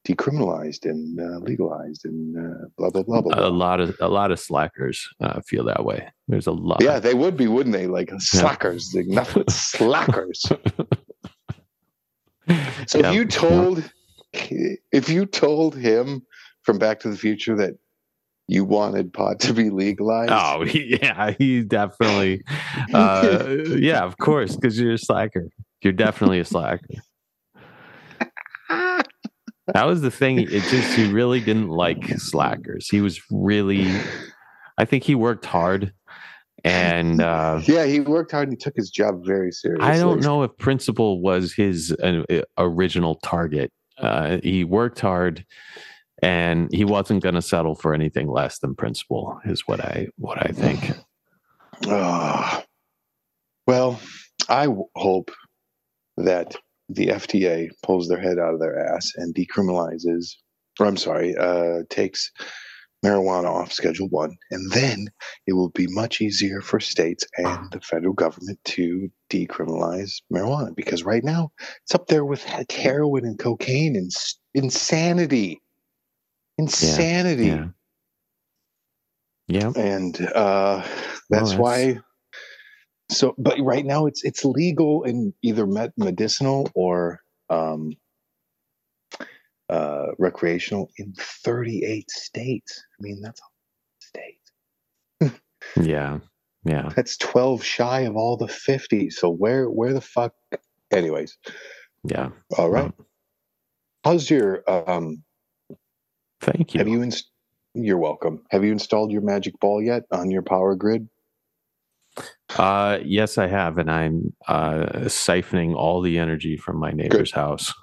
[0.08, 3.36] decriminalized and uh, legalized and uh, blah blah blah blah.
[3.36, 3.48] blah.
[3.48, 6.08] a lot of a lot of slackers uh, feel that way.
[6.28, 6.82] There's a lot.
[6.84, 7.88] Yeah, they would be, wouldn't they?
[7.88, 10.44] Like slackers, like nothing slackers.
[12.88, 13.28] So Yeah, if you yeah.
[13.28, 13.92] told,
[14.92, 16.24] if you told him
[16.64, 17.76] from Back to the Future that
[18.48, 22.42] you wanted pot to be legalized, Oh yeah, he definitely.
[22.94, 25.48] Uh, yeah, of course, because you're a slacker.
[25.82, 26.86] You're definitely a slacker.
[29.68, 30.40] That was the thing.
[30.40, 32.90] It just he really didn't like slackers.
[32.90, 33.88] He was really.
[34.78, 35.94] I think he worked hard,
[36.64, 39.88] and uh, yeah, he worked hard and he took his job very seriously.
[39.88, 42.24] I don't know if principal was his uh,
[42.58, 43.72] original target.
[43.98, 45.46] Uh, he worked hard,
[46.22, 49.40] and he wasn't going to settle for anything less than principal.
[49.46, 50.92] Is what I what I think.
[51.88, 52.64] Ah.
[53.68, 54.00] well,
[54.50, 55.32] I hope
[56.18, 56.56] that
[56.96, 60.36] the FDA pulls their head out of their ass and decriminalizes,
[60.80, 62.32] or I'm sorry, uh, takes
[63.06, 65.08] marijuana off Schedule One, and then
[65.46, 71.04] it will be much easier for states and the federal government to decriminalize marijuana because
[71.04, 71.52] right now
[71.84, 75.62] it's up there with heroin and cocaine and s- insanity,
[76.58, 77.68] insanity, Yeah.
[79.48, 79.72] Yeah.
[79.76, 80.78] and uh,
[81.30, 82.00] that's that's- why.
[83.14, 87.94] So, but right now it's it's legal in either med- medicinal or um,
[89.70, 92.84] uh, recreational in 38 states.
[93.00, 93.44] I mean, that's a
[94.00, 95.40] state.
[95.82, 96.20] Yeah.
[96.66, 96.90] Yeah.
[96.96, 99.10] That's 12 shy of all the 50.
[99.10, 100.34] So where where the fuck?
[100.92, 101.38] Anyways,
[102.04, 102.30] Yeah.
[102.58, 102.92] all right.
[104.04, 105.24] How's your um?
[106.42, 106.80] Thank you.
[106.80, 107.32] Have you inst-
[107.74, 108.44] You're welcome.
[108.52, 111.08] Have you installed your magic ball yet on your power grid?
[112.58, 117.74] Uh, yes, I have, and I'm uh, siphoning all the energy from my neighbor's house.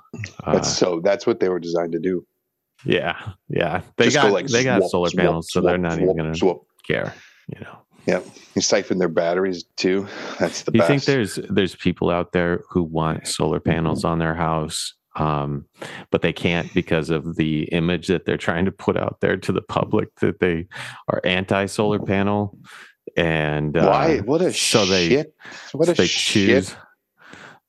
[0.44, 1.00] Uh, That's so.
[1.02, 2.24] That's what they were designed to do.
[2.84, 3.16] yeah,
[3.48, 3.82] yeah.
[3.96, 6.16] They Just go got like they got solar swap, panels, so they're not swap, even
[6.16, 6.60] gonna swap.
[6.86, 7.14] care.
[7.48, 7.78] You know.
[8.06, 8.26] Yep.
[8.54, 10.06] You siphon their batteries too.
[10.38, 10.88] That's the you best.
[10.88, 15.66] think there's there's people out there who want solar panels on their house, um,
[16.10, 19.52] but they can't because of the image that they're trying to put out there to
[19.52, 20.66] the public that they
[21.08, 22.56] are anti solar panel,
[23.16, 24.18] and uh, Why?
[24.18, 25.34] What a so they- shit!
[25.72, 26.76] What so a they shit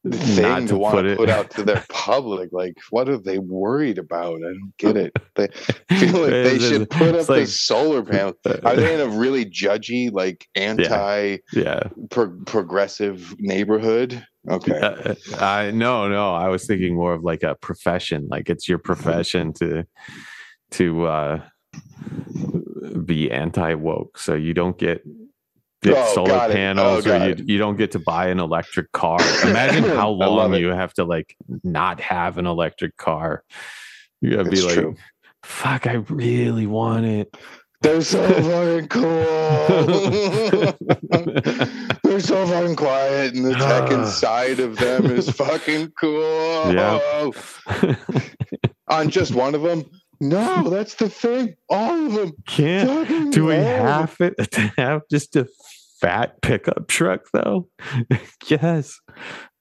[0.09, 2.49] thing not to, want put to it- put out to their public.
[2.51, 4.37] Like, what are they worried about?
[4.37, 5.13] I don't get it.
[5.35, 5.47] They
[5.97, 8.33] feel like they should put up it's the solar panel.
[8.63, 11.83] Are they in a really judgy, like anti yeah.
[12.09, 14.25] pro- progressive neighborhood?
[14.49, 14.79] Okay.
[14.79, 16.33] Uh, I no, no.
[16.33, 18.27] I was thinking more of like a profession.
[18.31, 19.85] Like it's your profession to
[20.71, 21.41] to uh
[23.05, 24.17] be anti woke.
[24.17, 25.03] So you don't get
[25.88, 29.19] Oh, solar panels Oh, or you you don't get to buy an electric car.
[29.43, 33.43] Imagine how long you have to like not have an electric car.
[34.21, 34.95] You gotta be It's like, true.
[35.43, 37.36] fuck, I really want it.
[37.82, 40.77] They're so fucking cool.
[42.03, 46.73] They're so fucking quiet, and the tech inside of them is fucking cool.
[46.73, 47.32] Yeah.
[48.88, 49.86] on just one of them.
[50.22, 51.55] No, that's the thing.
[51.69, 52.32] All of them.
[52.47, 53.86] Can't Fucking do we all of them.
[53.88, 55.47] have it to have just a
[55.99, 57.67] fat pickup truck though?
[58.47, 58.99] yes.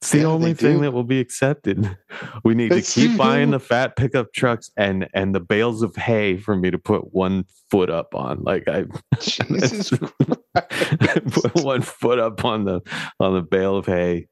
[0.02, 0.82] It's the Yeah, only thing do.
[0.82, 1.96] that will be accepted.
[2.44, 3.52] We need to keep buying do.
[3.52, 7.44] the fat pickup trucks and and the bales of hay for me to put one
[7.70, 8.42] foot up on.
[8.42, 8.84] Like I
[9.20, 12.80] Jesus put one foot up on the
[13.18, 14.26] on the bale of hay.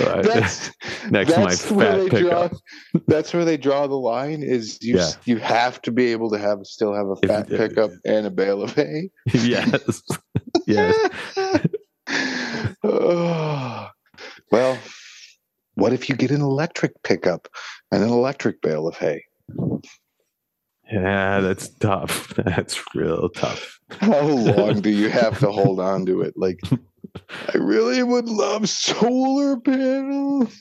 [0.00, 0.70] Uh, That's
[1.10, 2.50] next to my that's where fat pickup.
[2.50, 3.00] draw.
[3.06, 4.42] That's where they draw the line.
[4.42, 5.10] Is you Yeah.
[5.24, 8.30] you have to be able to have still have a If- fat pickup and a
[8.30, 9.10] bale of hay.
[9.32, 10.02] yes.
[10.66, 10.94] yes.
[12.82, 13.88] Oh.
[14.50, 14.78] well,
[15.74, 17.48] what if you get an electric pickup
[17.90, 19.24] and an electric bale of hay?
[20.92, 22.34] Yeah, that's tough.
[22.36, 23.80] That's real tough.
[24.00, 26.34] How long do you have to hold on to it?
[26.36, 26.60] Like,
[27.16, 30.54] I really would love solar panels.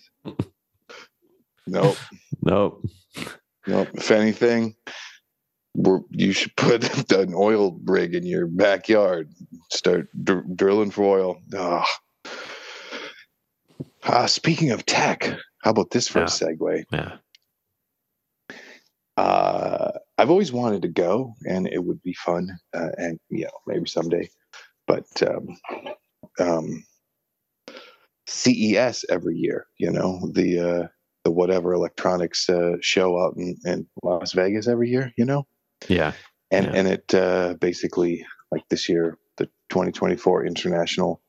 [1.66, 1.98] Nope,
[2.42, 2.86] Nope.
[3.68, 3.88] nope.
[3.94, 4.76] If anything,
[5.76, 9.30] we're, you should put an oil rig in your backyard.
[9.72, 11.38] Start dr- drilling for oil.
[11.56, 11.86] Ah.
[14.04, 15.24] Ah, speaking of tech,
[15.64, 16.26] how about this for Yeah.
[16.26, 16.84] a segue?
[16.92, 17.18] Yeah.
[19.18, 23.52] uh, I've always wanted to go, and it would be fun, uh, and you know
[23.66, 24.30] maybe someday.
[24.88, 25.48] But um,
[26.40, 26.84] um,
[28.28, 30.88] CES every year, you know the uh,
[31.24, 35.48] the whatever electronics uh, show out in, in Las Vegas every year, you know,
[35.88, 36.14] Yeah.
[36.52, 36.72] and Yeah.
[36.74, 41.22] and it uh, basically like this year the 2024 International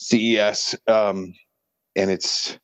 [0.00, 1.34] CES, um,
[1.96, 2.58] and it's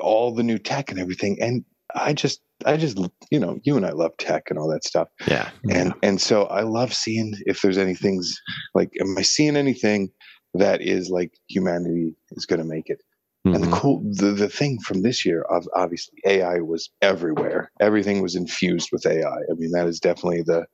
[0.00, 1.64] all the new tech and everything, and
[1.94, 2.98] I just I just
[3.30, 5.50] you know you and I love tech and all that stuff Yeah.
[5.70, 8.40] and and so I love seeing if there's anything's
[8.74, 10.10] like am I seeing anything
[10.54, 13.00] that is like humanity is going to make it
[13.44, 13.72] and the Mhm.
[13.72, 18.88] cool the, the thing from this year of obviously AI was everywhere everything was infused
[18.92, 20.66] with AI I mean that is definitely the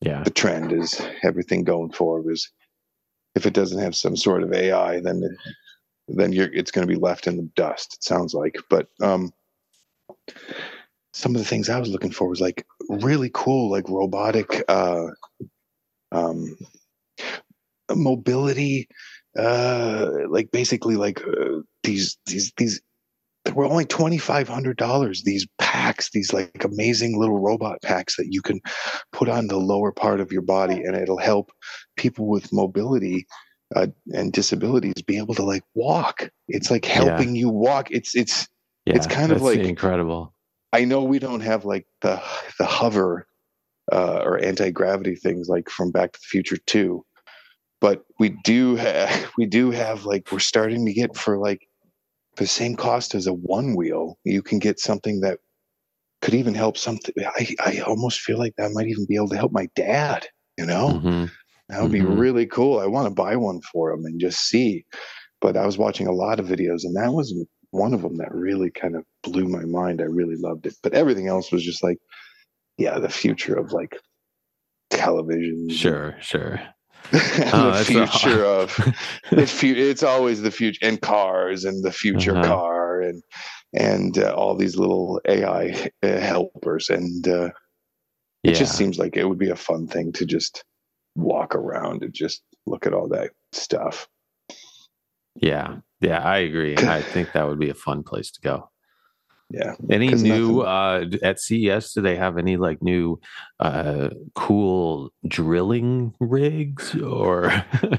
[0.00, 0.22] yeah.
[0.22, 2.50] the trend is everything going forward is
[3.34, 5.22] if it doesn't have some sort of AI then
[6.08, 9.32] then you're it's going to be left in the dust it sounds like but um
[11.14, 15.06] some of the things I was looking for was like really cool like robotic uh
[16.12, 16.56] um
[17.94, 18.88] mobility
[19.38, 22.82] uh like basically like uh, these these these
[23.44, 25.22] they were only twenty five hundred dollars.
[25.22, 28.60] These packs, these like amazing little robot packs that you can
[29.12, 31.52] put on the lower part of your body, and it'll help
[31.96, 33.26] people with mobility
[33.76, 36.30] uh, and disabilities be able to like walk.
[36.48, 37.90] It's like helping you walk.
[37.90, 38.48] It's it's.
[38.86, 38.96] yeah.
[38.96, 40.33] it's kind of like- incredible.
[40.74, 42.20] I know we don't have like the
[42.58, 43.28] the hover
[43.92, 47.04] uh, or anti gravity things like from Back to the Future Two,
[47.80, 51.60] but we do have we do have like we're starting to get for like
[52.36, 55.38] the same cost as a one wheel, you can get something that
[56.22, 57.14] could even help something.
[57.18, 60.26] I I almost feel like that might even be able to help my dad.
[60.58, 61.30] You know, Mhm.
[61.68, 62.18] that would be Mhm.
[62.18, 62.80] really cool.
[62.80, 64.84] I want to buy one for him and just see.
[65.40, 67.34] But I was watching a lot of videos, and that was
[67.74, 70.00] one of them that really kind of blew my mind.
[70.00, 70.74] I really loved it.
[70.82, 71.98] But everything else was just like,
[72.78, 73.98] yeah, the future of like
[74.90, 75.68] television.
[75.70, 76.16] Sure.
[76.20, 76.60] Sure.
[77.52, 78.94] Oh, the future of
[79.32, 82.46] it's, fu- it's always the future and cars and the future Uh-huh.
[82.48, 83.22] car and
[83.74, 86.88] and uh, all these little AI uh, helpers.
[86.90, 87.50] And uh,
[88.42, 88.52] it yeah.
[88.54, 90.64] just seems like it would be a fun thing to just
[91.16, 94.08] walk around and just look at all that stuff.
[95.36, 95.76] yeah.
[96.04, 96.20] Yeah.
[96.22, 96.76] I agree.
[96.78, 98.70] I think that would be a fun place to go.
[99.50, 99.74] Yeah.
[99.90, 103.20] Any new uh at CES do they have any like new
[103.60, 107.52] uh cool drilling rigs or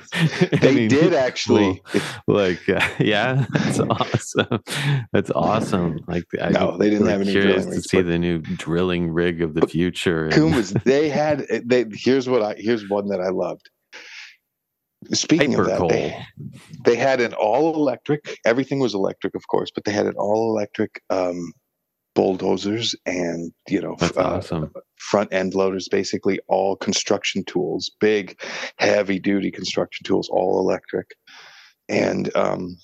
[0.62, 1.82] They did actually.
[1.86, 4.60] cool- like uh, yeah that's awesome
[5.14, 8.40] that's awesome like I, No, they didn't have any curious drilling to see the new
[8.40, 13.08] drilling rig of the future and- Kumas, they had they here's what I here's one
[13.10, 13.70] that I loved.
[15.14, 16.26] Speaking hyper of that, they,
[16.84, 20.52] they had an all electric, everything was electric, of course, but they had an all
[20.52, 21.54] electric um
[22.16, 28.40] bulldozers and you know uh, awesome front end loaders, basically all construction tools, big,
[28.78, 31.08] heavy duty construction tools, all electric.
[31.90, 32.78] And um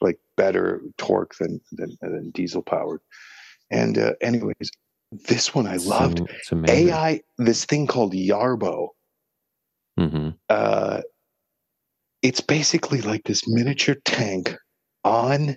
[0.00, 3.00] like better torque than than, than diesel powered.
[3.70, 4.70] And uh, anyways,
[5.26, 6.20] this one I loved.
[6.50, 8.88] amazing AI, this thing called Yarbo.
[9.98, 11.02] Hmm Uh,
[12.22, 14.54] it's basically like this miniature tank
[15.04, 15.56] on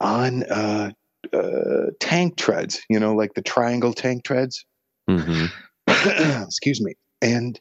[0.00, 0.90] on uh,
[1.32, 2.80] uh, tank treads.
[2.88, 4.64] You know, like the triangle tank treads.
[5.08, 5.46] hmm
[5.88, 6.94] Excuse me.
[7.20, 7.60] And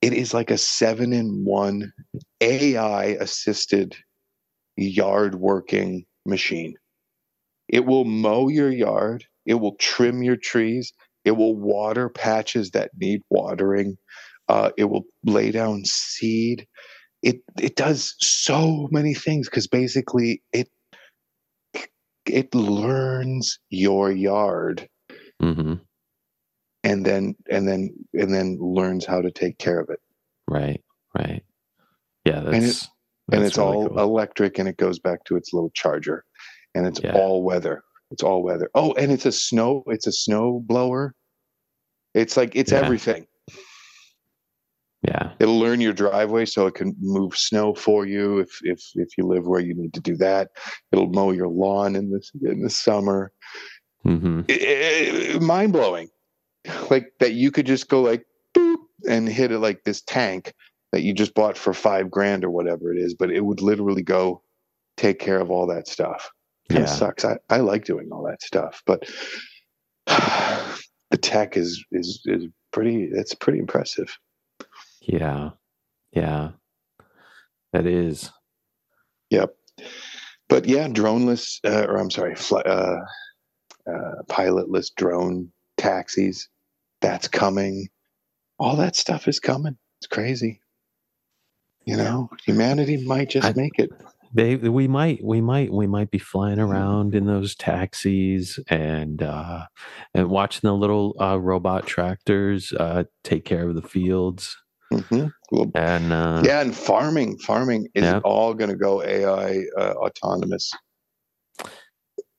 [0.00, 1.92] it is like a seven in one
[2.40, 3.96] AI assisted
[4.76, 6.74] yard working machine.
[7.68, 9.24] It will mow your yard.
[9.46, 10.92] It will trim your trees.
[11.24, 13.96] It will water patches that need watering.
[14.48, 16.66] Uh, it will lay down seed.
[17.22, 20.68] It it does so many things because basically it
[22.26, 24.88] it learns your yard
[25.40, 25.74] hmm
[26.84, 30.00] and then and then and then learns how to take care of it.
[30.48, 30.82] Right.
[31.16, 31.44] Right.
[32.24, 32.40] Yeah.
[32.40, 32.88] That's And it-
[33.32, 33.98] and it's really all cool.
[34.00, 36.24] electric and it goes back to its little charger
[36.74, 37.14] and it's Yeah.
[37.14, 41.14] all weather it's all weather oh and it's a snow it's a snow blower
[42.14, 42.80] it's like it's Yeah.
[42.80, 43.26] everything
[45.02, 45.32] yeah.
[45.40, 49.26] it'll learn your driveway so it can move snow for you if if if you
[49.26, 50.50] live where you need to do that.
[50.92, 53.32] It'll mow your lawn in the in the summer.
[54.02, 54.42] Hmm
[55.40, 56.08] mind blowing
[56.90, 58.24] like that you could just go like
[58.54, 58.78] boop
[59.08, 60.52] and hit it like this tank
[60.92, 64.02] that you just bought for five grand or whatever it is but it would literally
[64.02, 64.42] go
[64.96, 66.30] take care of all that stuff.
[66.70, 66.86] Of Yeah.
[66.86, 67.24] sucks.
[67.24, 69.04] I, I like doing all that stuff but
[70.06, 74.16] the tech is is is pretty it's pretty impressive
[75.02, 75.50] Yeah.
[76.12, 76.50] Yeah.
[77.72, 78.30] That is.
[79.30, 79.54] Yep.
[80.48, 82.98] But yeah, droneless, uh, or I'm sorry, fly, uh,
[83.88, 86.48] uh, pilotless drone taxis.
[87.00, 87.88] That's coming.
[88.58, 89.76] All that stuff is coming.
[90.00, 90.60] It's crazy.
[91.84, 93.90] You know, humanity might just I- make it.
[94.34, 99.66] They we might we might we might be flying around in those taxis and uh
[100.14, 104.56] and watching the little uh robot tractors uh take care of the fields
[105.00, 108.20] hmm Well, and uh yeah, and farming, farming is Yeah.
[108.24, 110.70] all going to go AI uh, autonomous.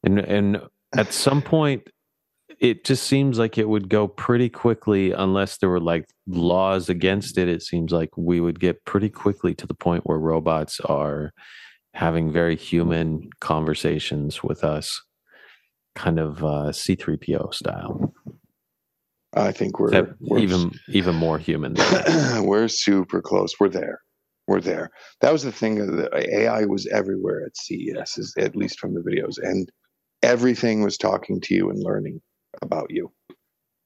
[0.03, 0.61] and and
[0.97, 1.87] at some point
[2.59, 7.37] it just seems like it would go pretty quickly unless there were like laws against
[7.37, 11.31] it it seems like we would get pretty quickly to the point where robots are
[11.93, 15.01] having very human conversations with us
[15.95, 18.13] kind of uh c3po style
[19.35, 21.75] I think we're, we're even even more human
[22.41, 23.53] we're super close.
[23.59, 24.01] We're there.
[24.47, 24.91] We're there.
[25.21, 25.79] That was the thing.
[25.79, 26.09] of The
[26.41, 29.69] AI was everywhere at CES, is at least from the videos, and
[30.21, 32.21] everything was talking to you and learning
[32.61, 33.11] about you.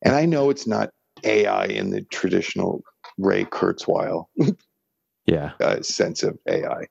[0.04, 0.89] And I know it's not
[1.24, 2.84] AI in the traditional
[3.18, 4.26] Ray Kurzweil
[5.26, 6.88] yeah uh, sense of AI,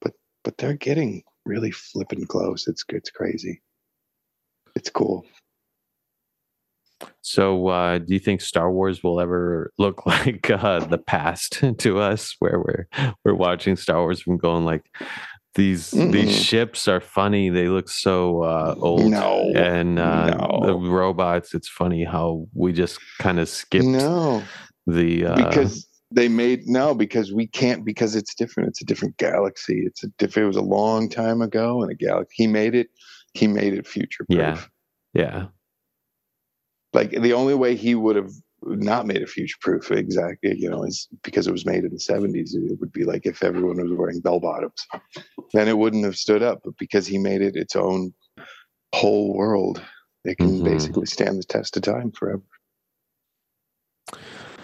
[0.00, 0.12] but
[0.44, 2.68] but they're getting really flipping close.
[2.68, 3.62] It's it's crazy.
[4.76, 5.24] It's cool.
[7.20, 11.98] So uh do you think star wars will ever look like uh the past to
[11.98, 12.88] us where we're
[13.24, 14.84] we're watching star wars and going like
[15.54, 16.44] these these Mm-mm.
[16.44, 17.48] ships are funny.
[17.48, 19.10] They look so uh old.
[19.10, 24.42] No, and uh the robots it's funny how we just kind of skipped no.
[24.86, 28.70] the uh because they made no because we can't because it's different.
[28.70, 29.84] It's a different galaxy.
[29.86, 32.34] It's a diff, it was a long time ago in a galaxy.
[32.36, 32.88] He made it
[33.34, 34.60] he made it future proof Yeah.
[35.12, 35.46] yeah
[36.94, 38.30] like the only way he would have
[38.62, 41.98] not made it future proof exactly you know is because it was made in the
[41.98, 44.86] 70s it would be like if everyone was wearing bell bottoms.
[45.52, 48.14] Then it wouldn't have stood up but because he made it its own
[48.94, 49.82] whole world
[50.24, 50.64] it can Mhm.
[50.64, 52.42] basically stand the test of time forever.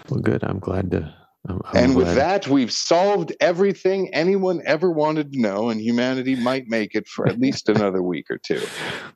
[0.09, 0.43] Well good.
[0.43, 1.13] I'm glad to
[1.47, 6.35] I'm, I'm and with that, we've solved everything anyone ever wanted to know, and humanity
[6.35, 8.61] might make it for at least another week or two.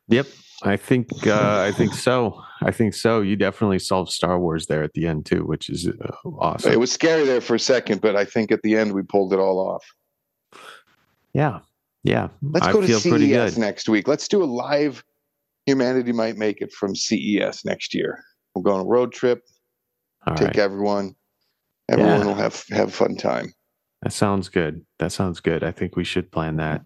[0.08, 0.28] Yep,
[0.66, 2.42] I think uh, I think so.
[2.62, 3.22] I think so.
[3.22, 6.72] You definitely solved Star Wars there at the end too, which is uh, awesome.
[6.72, 9.32] It was scary there for a second, but I think at the end we pulled
[9.34, 9.86] it all off.
[11.34, 11.60] yeah,
[12.04, 12.30] yeah.
[12.42, 14.08] Let's I go to CES next week.
[14.08, 15.04] Let's do a live
[15.66, 18.24] Humanity Might Make It from CES next year.
[18.54, 19.44] We'll go on a road trip,
[20.26, 21.16] All take right, everyone.
[21.90, 22.26] Everyone Yeah.
[22.26, 23.54] will have have a fun time.
[24.02, 24.86] That sounds good.
[25.00, 25.64] That sounds good.
[25.64, 26.82] I think we should plan that.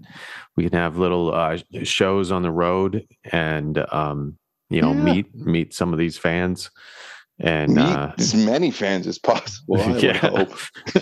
[0.56, 4.38] We can have little uh, shows on the road, and um,
[4.70, 5.04] you know, Yeah.
[5.04, 6.70] meet meet some of these fans,
[7.40, 9.82] and Meet uh, as many fans as possible.
[9.82, 10.54] I hope.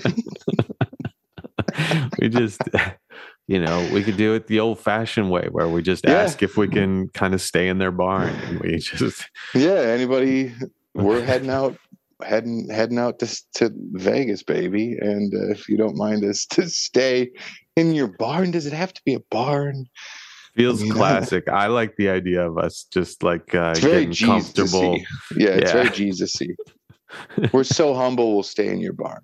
[2.19, 2.61] we just
[3.47, 6.21] you know we could do it the old fashioned way where we just Yeah.
[6.21, 10.53] ask if we can kind of stay in their barn and we just Yeah, anybody?
[10.93, 11.77] We're heading out,
[12.24, 14.97] heading heading out to to Vegas, baby.
[14.99, 17.32] And uh, if you don't mind us to stay
[17.76, 19.86] in your barn, does it have to be a barn?
[20.55, 25.05] feels classic i like the idea of us just like uh getting comfortable Jesus-y.
[25.36, 25.74] Yeah, it's Yeah.
[25.84, 26.47] very Jesus-y.
[27.53, 28.34] We're so humble.
[28.34, 29.22] We'll stay in your barn.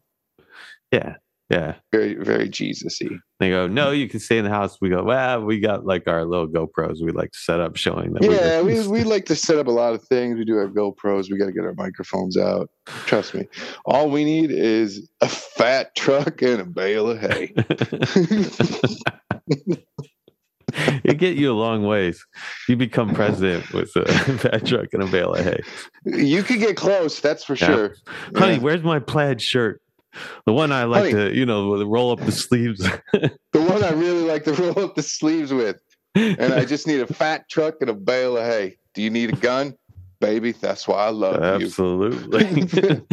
[0.92, 1.16] yeah
[1.54, 3.10] yeah Very very Jesus-y.
[3.40, 6.08] they go no you can stay in the house we go well we got like
[6.08, 8.24] our little gopros we like to set up showing them.
[8.32, 10.38] Yeah, we we like to set up a lot of things.
[10.38, 11.30] We do have GoPros.
[11.32, 12.70] We got to get our microphones out.
[13.06, 13.48] Trust me.
[13.86, 17.54] All we need is a fat truck and a bale of hay.
[21.04, 22.26] it get you a long ways.
[22.68, 24.06] You become president with a
[24.40, 25.62] fat truck and a bale of hay.
[26.06, 27.66] You could get close, that's for Yeah.
[27.68, 27.96] sure.
[28.36, 28.60] Honey, Yeah.
[28.60, 29.82] where's my plaid shirt?
[30.46, 31.30] The one I like Honey.
[31.30, 32.88] to, you know, roll up the sleeves.
[33.14, 35.78] The one I really like to roll up the sleeves with.
[36.16, 38.78] And I just need a fat truck and a bale of hay.
[38.94, 39.76] Do you need a gun?
[40.20, 41.66] Baby, that's why I love you.
[41.68, 42.68] Absolutely.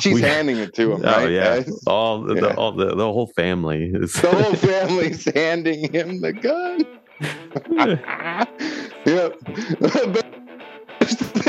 [0.00, 1.30] She's We- handing it to him, Oh right?
[1.30, 1.82] yeah, guys?
[1.86, 2.40] all the, Yeah.
[2.40, 4.12] the all the, the whole family is.
[4.14, 6.86] The whole family's handing him the gun.
[9.04, 9.38] yep.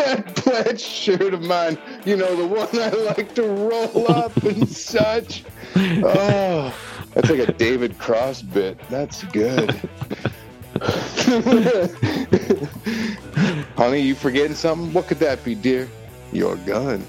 [0.15, 4.67] that plaid shirt of mine, you know, the one I like to roll up and
[4.69, 5.43] such.
[5.75, 6.73] Oh,
[7.13, 8.77] that's like a David Cross bit.
[8.89, 9.71] That's good.
[13.75, 14.93] Honey, you forgetting something?
[14.93, 15.89] What could that be, dear?
[16.31, 17.05] Your gun.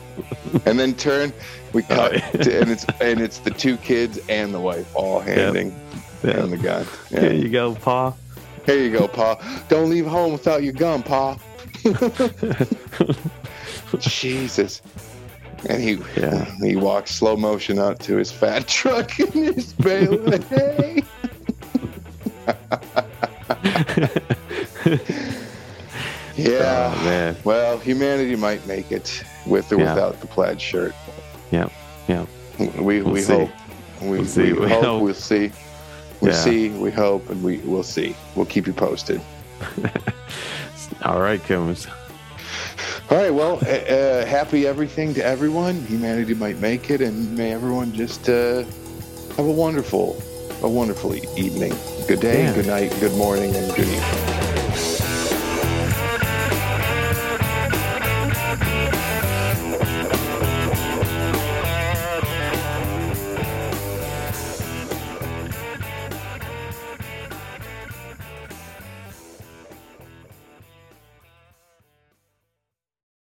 [0.65, 1.33] And then turn,
[1.73, 2.31] we oh, cut, yeah.
[2.31, 5.75] to, and it's and it's the two kids and the wife all handing
[6.23, 6.43] Yeah.
[6.43, 6.87] him the gun.
[7.11, 7.21] Yeah.
[7.21, 8.15] Here you go, Pa.
[8.65, 9.37] Here you go, Pa.
[9.69, 11.37] Don't leave home without your gun, Pa.
[13.99, 14.83] Jesus.
[15.69, 16.45] And he Yeah.
[16.63, 21.03] he walks slow motion out to his fat truck in his hay.
[26.37, 26.93] yeah.
[26.95, 27.37] Oh, man.
[27.45, 29.95] Well, humanity might make it with or Yeah.
[29.95, 30.95] without the plaid shirt.
[31.51, 31.69] Yeah.
[32.09, 32.27] Yeah.
[32.59, 33.33] We We'll we see.
[33.33, 33.51] hope.
[34.03, 34.53] We, We'll see.
[34.53, 35.03] we We hope, hope.
[35.03, 35.51] We'll see.
[36.21, 36.37] We Yeah.
[36.37, 36.69] see.
[36.71, 38.15] We hope, and we we'll see.
[38.35, 39.21] We'll keep you posted.
[41.05, 41.87] All right, Combs.
[43.11, 43.33] All right.
[43.33, 45.81] Well, uh, uh, happy everything to everyone.
[45.87, 48.65] Humanity might make it, and may everyone just uh,
[49.37, 50.21] have a wonderful,
[50.63, 51.75] a wonderful evening.
[52.09, 52.55] Good day, Yeah.
[52.55, 54.63] good night, good morning, and good evening.